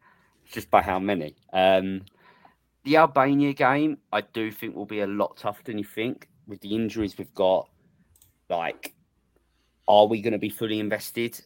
[0.46, 1.36] just by how many.
[1.52, 2.04] Um,
[2.84, 6.30] the Albania game, I do think will be a lot tougher than you think.
[6.48, 7.68] With the injuries we've got,
[8.50, 8.94] like,
[9.88, 11.40] are we going to be fully invested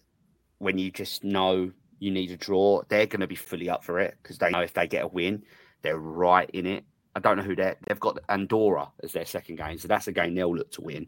[0.57, 2.81] when you just know you need a draw?
[2.89, 5.07] They're going to be fully up for it because they know if they get a
[5.07, 5.43] win,
[5.81, 6.83] they're right in it.
[7.15, 7.75] I don't know who they're.
[7.87, 11.07] They've got Andorra as their second game, so that's a game they'll look to win.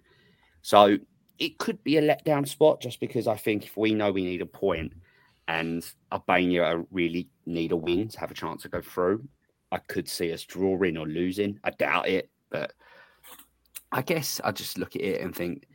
[0.62, 0.98] So
[1.40, 4.42] it could be a letdown spot just because I think if we know we need
[4.42, 4.94] a point
[5.48, 9.28] and Albania really need a win to have a chance to go through,
[9.72, 11.60] I could see us drawing or losing.
[11.64, 12.74] I doubt it, but
[13.92, 15.66] I guess I just look at it and think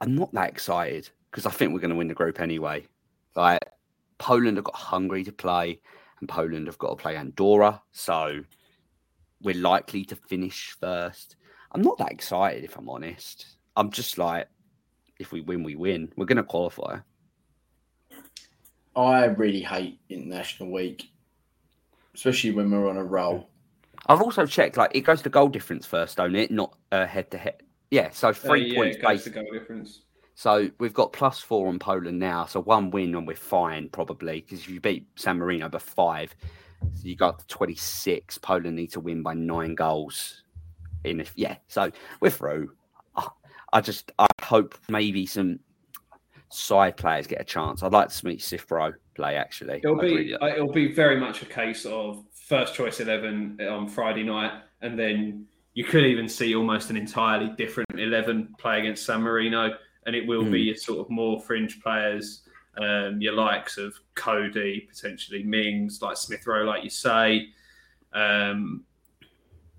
[0.00, 2.86] I'm not that excited because I think we're going to win the group anyway.
[3.34, 3.60] Like
[4.18, 5.80] Poland have got Hungary to play,
[6.20, 8.42] and Poland have got to play Andorra, so
[9.42, 11.36] we're likely to finish first.
[11.72, 13.46] I'm not that excited if I'm honest.
[13.76, 14.48] I'm just like,
[15.18, 16.12] if we win, we win.
[16.16, 16.98] We're going to qualify.
[18.96, 21.10] I really hate international week,
[22.14, 23.48] especially when we're on a roll.
[24.06, 26.50] I've also checked, like, it goes to goal difference first, don't it?
[26.50, 27.62] Not uh, head to head.
[27.90, 29.24] Yeah, so Uh, three yeah, points goes based.
[29.24, 30.02] to goal difference.
[30.34, 32.46] So we've got plus four on Poland now.
[32.46, 36.34] So one win and we're fine probably because if you beat San Marino by five,
[36.94, 38.38] so you got 26.
[38.38, 40.44] Poland need to win by nine goals.
[41.04, 42.72] In if yeah, so we're through.
[43.16, 43.28] I-
[43.72, 45.58] I just I hope maybe some
[46.48, 47.82] side players get a chance.
[47.82, 49.78] I'd like to see Sifro play actually.
[49.78, 53.58] It'll I'd be really- uh, it'll be very much a case of first choice eleven
[53.60, 58.80] on Friday night, and then you could even see almost an entirely different eleven play
[58.80, 60.52] against San Marino, and it will Hmm.
[60.52, 62.42] be your sort of more fringe players,
[62.76, 67.48] um, your likes of Coady, potentially Mings, like Smith Rowe, like you say.
[68.12, 68.84] Um,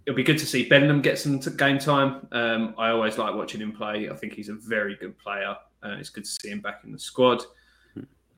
[0.05, 2.27] it'll be good to see Benham get some game time.
[2.31, 4.09] Um, I always like watching him play.
[4.09, 5.55] I think he's a very good player.
[5.83, 7.43] Uh, it's good to see him back in the squad.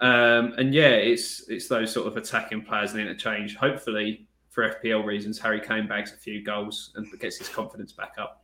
[0.01, 3.55] Um, and yeah, it's it's those sort of attacking players and interchange.
[3.55, 8.13] Hopefully, for FPL reasons, Harry Kane bags a few goals and gets his confidence back
[8.19, 8.43] up.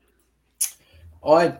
[1.25, 1.57] I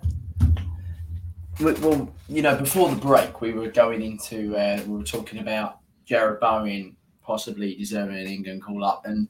[1.60, 5.80] well, you know, before the break, we were going into uh, we were talking about
[6.08, 9.28] Jarrod Bowen possibly deserving an England call up, and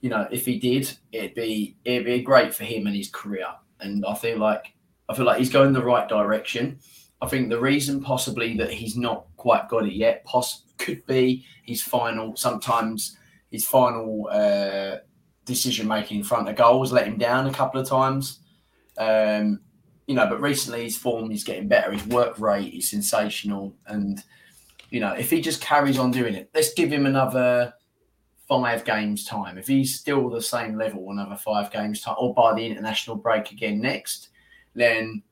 [0.00, 3.46] you know, if he did, it'd be it'd be great for him and his career.
[3.80, 4.74] And I feel like
[5.08, 6.78] I feel like he's going the right direction.
[7.20, 11.46] I think the reason possibly that he's not quite got it yet, poss- could be
[11.64, 12.34] his final.
[12.34, 13.16] Sometimes
[13.52, 14.96] his final uh,
[15.44, 18.40] decision making in front of goals let him down a couple of times.
[18.98, 19.60] Um,
[20.06, 21.92] you know, but recently his form is getting better.
[21.92, 24.22] His work rate is sensational, and
[24.90, 27.74] you know, if he just carries on doing it, let's give him another
[28.48, 29.56] five games time.
[29.58, 33.52] If he's still the same level, another five games time, or by the international break
[33.52, 34.30] again next,
[34.74, 35.22] then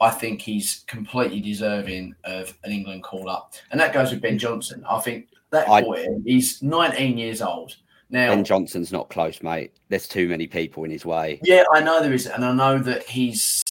[0.00, 4.38] I think he's completely deserving of an England call up, and that goes with Ben
[4.38, 4.84] Johnson.
[4.88, 7.76] I think that I- boy, he's 19 years old
[8.10, 8.34] now.
[8.34, 9.72] Ben Johnson's not close, mate.
[9.88, 11.40] There's too many people in his way.
[11.42, 13.62] Yeah, I know there is, and I know that he's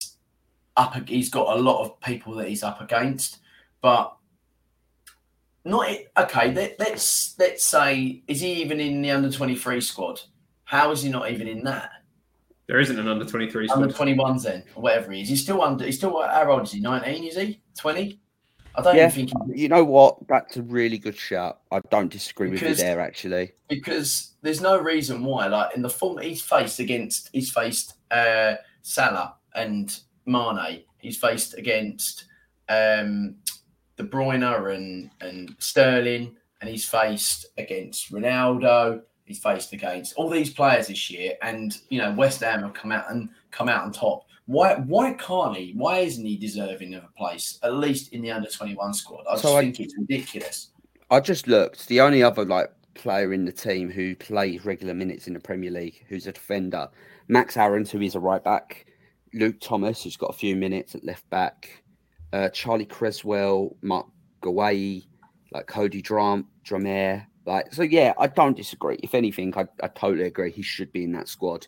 [0.77, 0.95] up.
[1.07, 3.39] He's got a lot of people that he's up against,
[3.81, 4.15] but
[5.65, 6.53] not okay.
[6.53, 10.21] Let, let's let's say, is he even in the under twenty three squad?
[10.63, 11.89] How is he not even in that
[12.67, 13.95] There isn't an under twenty three under squad.
[13.97, 15.29] twenty ones then, or whatever he is?
[15.29, 15.85] He's still under.
[15.85, 16.79] He's still how old is he?
[16.79, 17.23] Nineteen?
[17.25, 18.19] Is he twenty?
[18.79, 19.07] I don't Yeah.
[19.09, 20.27] even think You know what?
[20.27, 21.61] That's a really good shout.
[21.71, 23.51] I don't disagree with you there, actually.
[23.67, 25.47] because there's no reason why.
[25.47, 30.83] Like in the form he's faced against, he's faced uh, Salah and Mane.
[30.99, 32.25] He's faced against
[32.69, 33.35] um,
[33.97, 39.01] De Bruyne and and Sterling, and he's faced against Ronaldo.
[39.25, 42.91] He's faced against all these players this year, and you know West Ham have come
[42.91, 44.25] out and come out on top.
[44.49, 44.73] Why?
[44.77, 45.73] Why can't he?
[45.75, 49.23] Why isn't he deserving of a place at least in the under twenty one squad?
[49.29, 50.71] I just So I- think it's ridiculous.
[51.11, 51.87] I just looked.
[51.87, 55.69] The only other like player in the team who plays regular minutes in the Premier
[55.69, 56.89] League, who's a defender,
[57.27, 58.87] Max Aarons, who is a right back,
[59.35, 61.83] Luke Thomas, who's got a few minutes at left back,
[62.33, 64.07] uh, Charlie Cresswell, Marc
[64.41, 65.05] Guéhi,
[65.51, 67.27] like Cody Drum, Drumaire.
[67.45, 68.97] Like so, yeah, I don't disagree.
[69.03, 70.51] If anything, I, I totally agree.
[70.51, 71.67] He should be in that squad.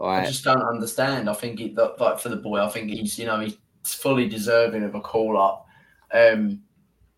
[0.00, 1.28] I just don't understand.
[1.30, 4.28] I think it, that, like for the boy, I think he's you know he's fully
[4.28, 5.66] deserving of a call up.
[6.12, 6.62] Um,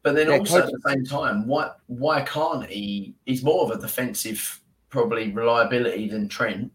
[0.02, 3.14] but then Yeah, also Coach- at the same time, why why can't he?
[3.26, 4.60] He's more of a defensive
[4.90, 6.70] probably reliability than Trent.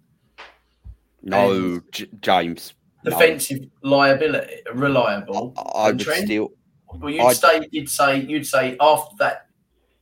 [1.21, 2.73] no, J- James.
[3.03, 3.11] no.
[3.11, 5.53] Defensive liability, reliable.
[5.57, 6.25] I, I would Trent?
[6.25, 6.51] still.
[6.95, 9.47] Well, you'd I'd- say you'd say you'd say after that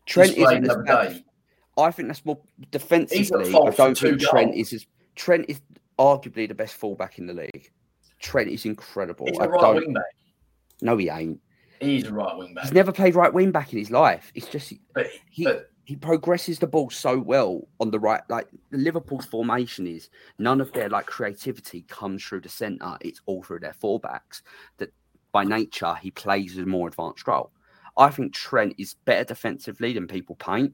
[0.06, 1.24] Trent isn't the other day.
[1.78, 2.38] I think that's more
[2.72, 3.48] defensively.
[3.56, 4.68] I don't think Trent goals.
[4.68, 5.62] is as Trent is
[6.02, 7.72] arguably the best fullback in the league.
[8.20, 9.28] Trent is incredible.
[9.28, 10.04] He's a right wing back.
[10.82, 11.40] No, he ain't.
[11.80, 12.66] He's a right wing back.
[12.66, 14.32] He's never played right wing back in his life.
[14.36, 18.22] It's just but he but he progresses the ball so well on the right.
[18.30, 22.98] Like the Liverpool's formation is none of their like creativity comes through the centre.
[23.02, 24.42] It's all through their fullbacks.
[24.78, 24.94] That
[25.32, 27.52] by nature he plays a more advanced role.
[27.98, 30.74] I think Trent is better defensively than people paint.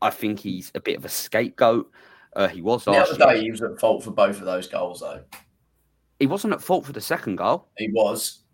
[0.00, 1.90] I think he's a bit of a scapegoat.
[2.36, 3.34] Uh, he was the last other year.
[3.36, 5.22] day he was at fault for both of those goals though.
[6.18, 7.68] He wasn't at fault for the second goal.
[7.76, 8.44] He was.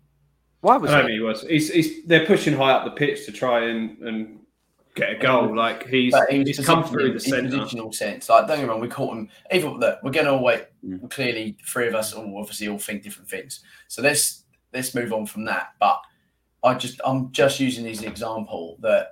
[0.61, 1.07] Why I was don't he?
[1.09, 1.41] think he was.
[1.43, 4.39] He's, he's, they're pushing high up the pitch to try and, and
[4.95, 5.55] get a goal.
[5.55, 7.65] Like he's But he he's come through the positioned in centre.
[7.65, 8.29] positional sense.
[8.29, 9.29] Like, don't get me wrong, we caught him.
[9.51, 10.65] Even look, we're going to wait.
[10.83, 11.09] Mm.
[11.11, 13.61] Clearly, three of us all obviously all think different things.
[13.87, 15.69] So let's let's move on from that.
[15.79, 15.99] But
[16.63, 19.09] I just I'm just using as an example that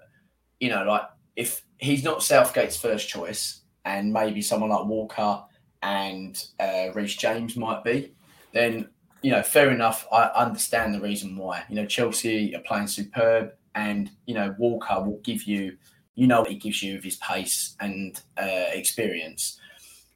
[0.59, 1.03] you know, like
[1.35, 5.43] if he's not Southgate's first choice, and maybe someone like Walker
[5.81, 8.13] and uh, James might be,
[8.53, 8.89] then
[9.21, 10.05] you know, fair enough.
[10.11, 11.63] I understand the reason why.
[11.69, 15.77] You know, Chelsea are playing superb, and you know, Walker will give you,
[16.15, 19.59] you know, what he gives you of his pace and uh, experience.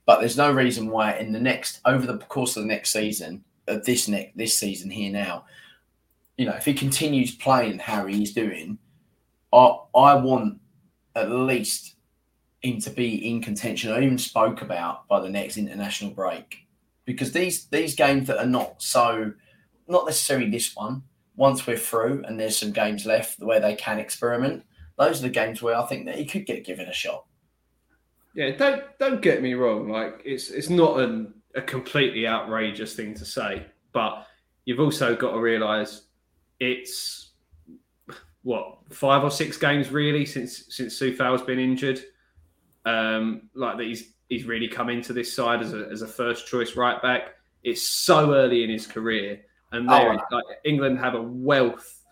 [0.05, 3.43] But there's no reason why in the next over the course of the next season,
[3.68, 5.45] of this next this season here now,
[6.38, 8.78] you know, if he continues playing how he's doing,
[9.53, 10.59] I I want
[11.15, 11.95] at least
[12.68, 13.91] him to be in contention.
[13.91, 16.68] I even spoke about by the next international break
[17.05, 19.32] because these these games that are not so
[19.88, 21.03] not necessarily this one.
[21.36, 24.63] Once we're through and there's some games left where they can experiment,
[24.97, 27.26] those are the games where I think that he could get given a shot.
[28.34, 29.89] Yeah, don't don't get me wrong.
[29.89, 34.26] Like it's it's not an, a completely outrageous thing to say, but
[34.65, 36.03] you've also got to realise
[36.59, 37.32] it's
[38.43, 42.03] what five or six games really since since Coufal's been injured.
[42.88, 46.48] Um, like that he's he's really come into this side as a as a first
[46.48, 47.36] choice right back.
[47.64, 52.06] It's so early in his career, and there Oh, like England have a wealth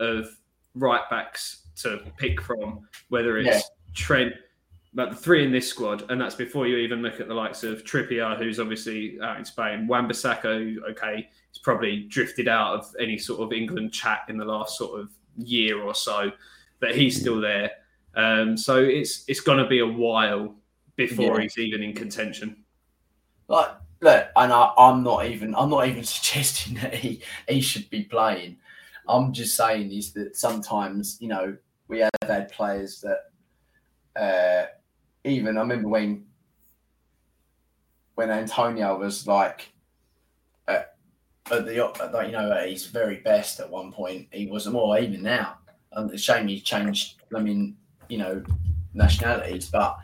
[0.00, 0.28] of
[0.74, 3.60] right backs to pick from, whether it's Yeah.
[3.94, 4.34] Trent,
[4.94, 7.62] but the three in this squad, and that's before you even look at the likes
[7.62, 13.16] of Trippier, who's obviously out in Spain, Wan-Bissaka, okay, he's probably drifted out of any
[13.16, 16.32] sort of England chat in the last sort of year or so,
[16.80, 17.70] but he's still there.
[18.16, 20.54] Um, so it's it's going to be a while
[20.96, 21.42] before Yeah.
[21.42, 22.64] he's even in contention.
[23.48, 27.88] Like look, and I, I'm not even I'm not even suggesting that he he should
[27.90, 28.56] be playing.
[29.08, 31.56] I'm just saying is that sometimes you know
[31.88, 33.30] we have had players that
[34.20, 34.66] uh,
[35.24, 36.24] even I remember when
[38.14, 39.72] when Antonio was like
[40.66, 40.96] at,
[41.50, 44.98] at the at you know at his very best at one point he was more
[44.98, 45.58] even now.
[45.92, 47.22] And it's a shame he changed.
[47.34, 47.76] I mean,
[48.08, 48.42] you know,
[48.94, 49.98] nationalities, but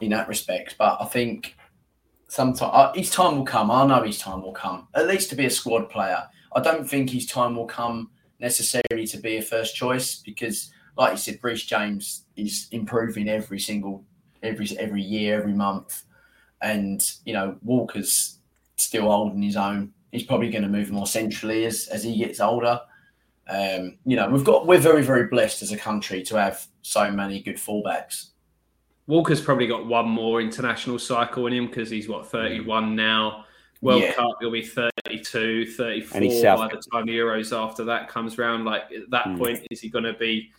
[0.00, 0.76] in that respect.
[0.78, 1.56] But I think
[2.28, 3.70] sometime uh, his time will come.
[3.70, 4.88] I know his time will come.
[4.94, 6.24] At least to be a squad player.
[6.54, 8.10] I don't think his time will come
[8.40, 13.60] necessarily to be a first choice because, like you said, Reece James is improving every
[13.60, 14.04] single
[14.42, 16.04] every every year, every month,
[16.62, 18.38] and you know Walker's
[18.76, 19.92] still holding his own.
[20.12, 22.80] He's probably going to move more centrally as as he gets older.
[23.48, 27.10] Um, you know, we've got we're very very blessed as a country to have so
[27.10, 28.30] many good fullbacks.
[29.06, 33.44] Walker's probably got one more international cycle in him because he's what 31 now.
[33.82, 34.14] World Yeah.
[34.14, 38.08] Cup, he'll be 32, 34 And he's South- by the time the Euros after that
[38.08, 38.64] comes round.
[38.64, 39.38] Like at that Hmm.
[39.38, 40.50] point, is he going to be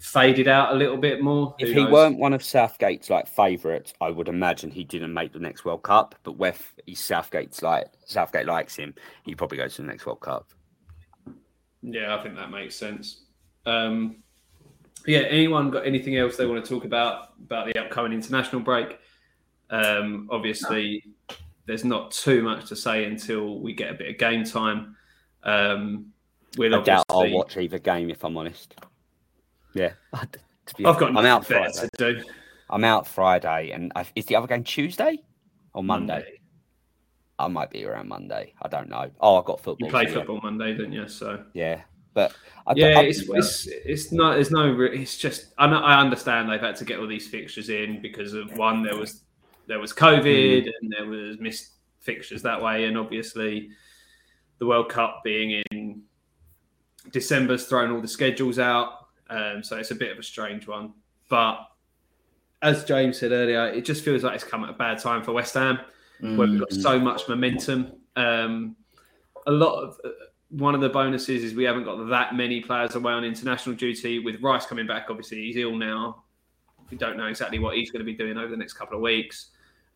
[0.00, 1.54] faded out a little bit more?
[1.58, 1.90] If he knows?
[1.92, 5.82] weren't one of Southgate's like favourites, I would imagine he didn't make the next World
[5.84, 6.14] Cup.
[6.24, 10.20] But with he's Southgate's like Southgate likes him, he probably goes to the next World
[10.20, 10.46] Cup.
[11.82, 13.22] Yeah, I think that makes sense.
[13.66, 14.16] Um,
[15.06, 18.98] yeah, anyone got anything else they want to talk about about the upcoming international break?
[19.70, 21.04] Um, obviously,
[21.66, 24.96] there's not too much to say until we get a bit of game time.
[25.44, 26.12] Um,
[26.56, 28.74] we'll I doubt I'll watch either game if I'm honest.
[29.74, 30.28] Yeah, I've
[30.76, 31.72] got I'm out Friday.
[31.72, 32.24] to do.
[32.70, 35.18] I'm out Friday, and I, is the other game Tuesday
[35.74, 36.37] or Monday?
[37.38, 38.54] I might be around Monday.
[38.60, 39.10] I don't know.
[39.20, 39.86] Oh, I got football.
[39.86, 41.06] You play football Monday, didn't you?
[41.08, 41.82] So Yeah,
[42.14, 42.34] but
[42.66, 44.34] I, yeah, I, it's, it's it's not.
[44.34, 44.80] There's no.
[44.80, 45.54] It's just.
[45.58, 48.82] I know, I understand they've had to get all these fixtures in because of one.
[48.82, 49.22] There was
[49.66, 50.70] there was COVID Mm.
[50.80, 53.70] and there was missed fixtures that way, and obviously
[54.58, 56.02] the World Cup being in
[57.12, 59.08] December's thrown all the schedules out.
[59.30, 60.94] Um, so it's a bit of a strange one.
[61.28, 61.58] But
[62.62, 65.32] as James said earlier, it just feels like it's come at a bad time for
[65.32, 65.78] West Ham
[66.20, 66.82] where we've got Mm.
[66.82, 67.92] so much momentum.
[68.16, 68.76] Um,
[69.46, 70.08] a lot of uh,
[70.50, 74.18] one of the bonuses is we haven't got that many players away on international duty.
[74.18, 76.22] With Rice coming back, obviously he's ill now.
[76.90, 79.02] We don't know exactly what he's going to be doing over the next couple of
[79.02, 79.50] weeks.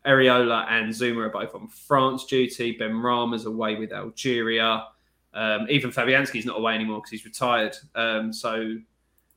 [0.05, 2.77] Areola and Zouma are both on France duty.
[2.77, 4.85] Benrahma's away with Algeria.
[5.33, 7.75] Um, even Fabianski's not away anymore because he's retired.
[7.95, 8.75] Um, so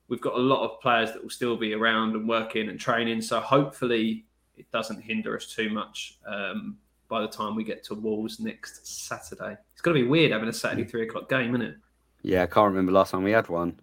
[0.08, 3.22] we've got a lot of players that will still be around and working and training.
[3.22, 4.26] So hopefully
[4.56, 6.76] it doesn't hinder us too much um,
[7.08, 9.56] by the time we get to Wolves next Saturday.
[9.72, 11.76] It's going to be weird having a Saturday three o'clock game, isn't it?
[12.22, 13.78] yeah, I can't remember last time we had one.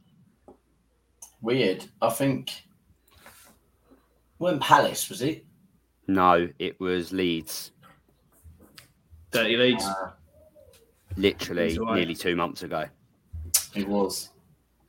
[1.42, 1.86] Weird.
[2.02, 2.52] I think.
[4.38, 5.46] When Palace was it?
[6.08, 7.72] No, it was Leeds.
[9.32, 9.86] Dirty Leeds.
[9.86, 10.12] Uh,
[11.16, 12.86] Literally It's nearly two months ago.
[13.76, 14.30] it was.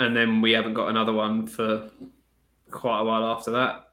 [0.00, 1.90] and then we haven't got another one for
[2.70, 3.90] quite a while after that.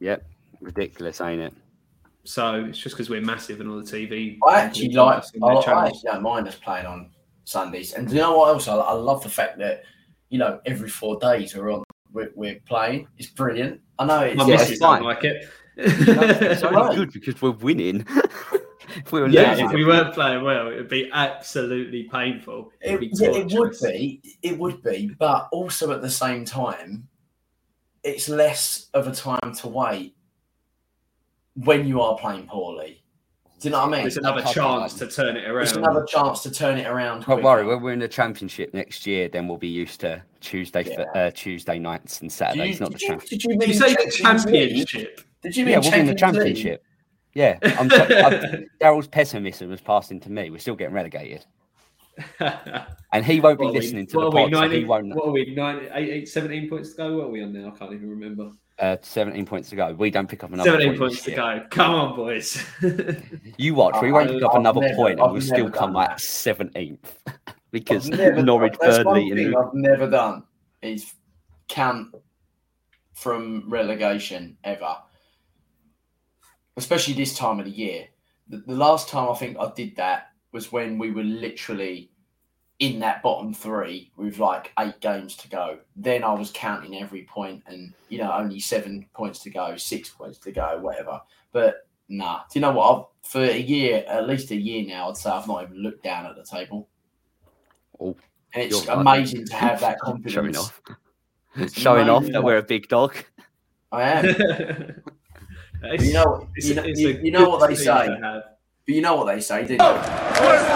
[0.00, 0.24] Yep,
[0.62, 1.54] ridiculous, ain't it?
[2.24, 4.38] So it's just because we're massive and all the TV.
[4.46, 5.24] I actually like.
[5.42, 7.10] I, their I actually don't mind us playing on
[7.44, 7.94] Sundays.
[7.94, 8.68] And do you know what else?
[8.68, 9.82] I, I love the fact that
[10.28, 11.82] you know every four days we're on.
[12.12, 13.08] We're, we're playing.
[13.18, 13.80] It's brilliant.
[13.98, 14.36] I know it's.
[14.36, 15.02] My Yeah, it's fine.
[15.02, 15.48] like it.
[15.74, 18.06] It's only good because we're winning.
[19.10, 22.70] we were yeah, if we weren't playing well, it would be absolutely painful.
[22.82, 24.20] It'd be yeah, it would be.
[24.42, 25.16] It would be.
[25.18, 27.08] But also at the same time,
[28.04, 30.14] it's less of a time to wait
[31.54, 32.98] when you are playing poorly.
[33.60, 34.06] Do you know what I mean?
[34.08, 35.62] It's another Can't chance to turn it around.
[35.62, 37.18] It's another chance to turn it around.
[37.20, 37.42] Don't quicker.
[37.42, 41.02] worry, when we're in the championship next year, then we'll be used to Tuesday, Yeah.
[41.14, 43.30] uh, Tuesday nights and Saturdays, you, not did, the you, championship.
[43.30, 45.20] did you mean Did you say the championship?
[45.42, 46.82] Did you mean Yeah, we'll be in the championship.
[47.34, 50.50] Yeah, I'm so, I, Daryl's pessimism has passed into me.
[50.50, 51.46] We're still getting relegated,
[52.40, 54.84] and he won't be What are we- listening to the are we, pod, so he
[54.84, 55.06] won't.
[55.06, 55.14] know.
[55.16, 57.16] What are we, 90, eight, eight, 17 points to go?
[57.18, 57.68] What are we on now?
[57.74, 58.50] I can't even remember.
[58.82, 59.92] Uh, 17 points to go.
[59.92, 61.62] We don't pick up another 17 point points this to go.
[61.70, 62.60] Come on, boys.
[63.56, 65.70] You watch, we I- won't pick up I've another never- point, I've and we'll still
[65.70, 66.18] come done like that.
[66.18, 66.98] 17th
[67.70, 70.42] because never- Norwich, that's one Burnley, thing and I've never done
[70.82, 71.14] is
[71.68, 72.12] count
[73.14, 74.96] from relegation ever,
[76.76, 78.06] especially this time of the year.
[78.48, 82.10] The, the last time I think I did that was when we were literally
[82.82, 85.78] in that bottom three with like eight games to go.
[85.94, 90.08] Then I was counting every point, and you know only seven points to go, six
[90.10, 91.20] points to go, whatever.
[91.52, 92.98] But nah, do you know what?
[92.98, 96.02] I've, for a year, at least a year now, I'd say I've not even looked
[96.02, 96.88] down at the table.
[98.00, 98.16] Oh,
[98.52, 99.00] And it's you're right.
[99.00, 100.32] amazing to have that confidence.
[100.34, 100.82] showing off,
[101.54, 103.14] It's showing off that we're a big dog.
[103.92, 105.02] I am.
[105.98, 108.16] You know, you know, you, you know what they say.
[108.20, 108.56] But
[108.86, 110.68] you know what they say, didn't West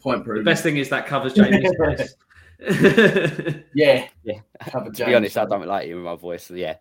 [0.00, 2.14] Point The best thing is that covers Jamie's voice.
[3.74, 4.06] Yeah.
[4.22, 4.40] Yeah.
[4.60, 6.46] Covered To be honest, I don't like it with my voice.
[6.46, 6.76] So yeah,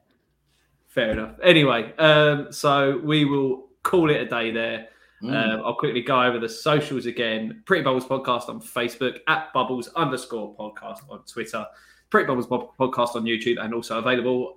[0.89, 1.35] Fair enough.
[1.43, 4.87] Anyway, um, so we will call it a day there.
[5.21, 5.53] Mm.
[5.53, 7.61] Um, I'll quickly go over the socials again.
[7.65, 11.63] Pretty Bubbles Podcast on Facebook, at Bubbles underscore podcast on Twitter,
[12.09, 14.55] Pretty Bubbles Podcast on YouTube, and also available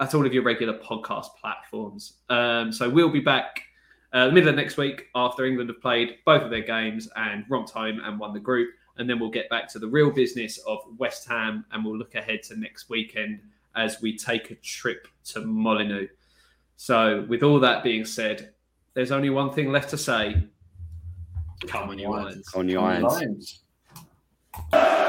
[0.00, 2.14] at all of your regular podcast platforms.
[2.28, 3.62] Um, so we'll be back
[4.12, 7.44] uh, the middle of next week after England have played both of their games and
[7.48, 8.70] romped home and won the group.
[8.96, 12.14] And then we'll get back to the real business of West Ham and we'll look
[12.16, 13.40] ahead to next weekend
[13.76, 16.08] as we take a trip to Molyneux.
[16.76, 18.52] So, with all that being said,
[18.94, 20.42] there's only one thing left to say.
[21.66, 22.54] Come on, you Lions.
[22.54, 23.60] on your Come on, irons.
[24.72, 24.99] Lions.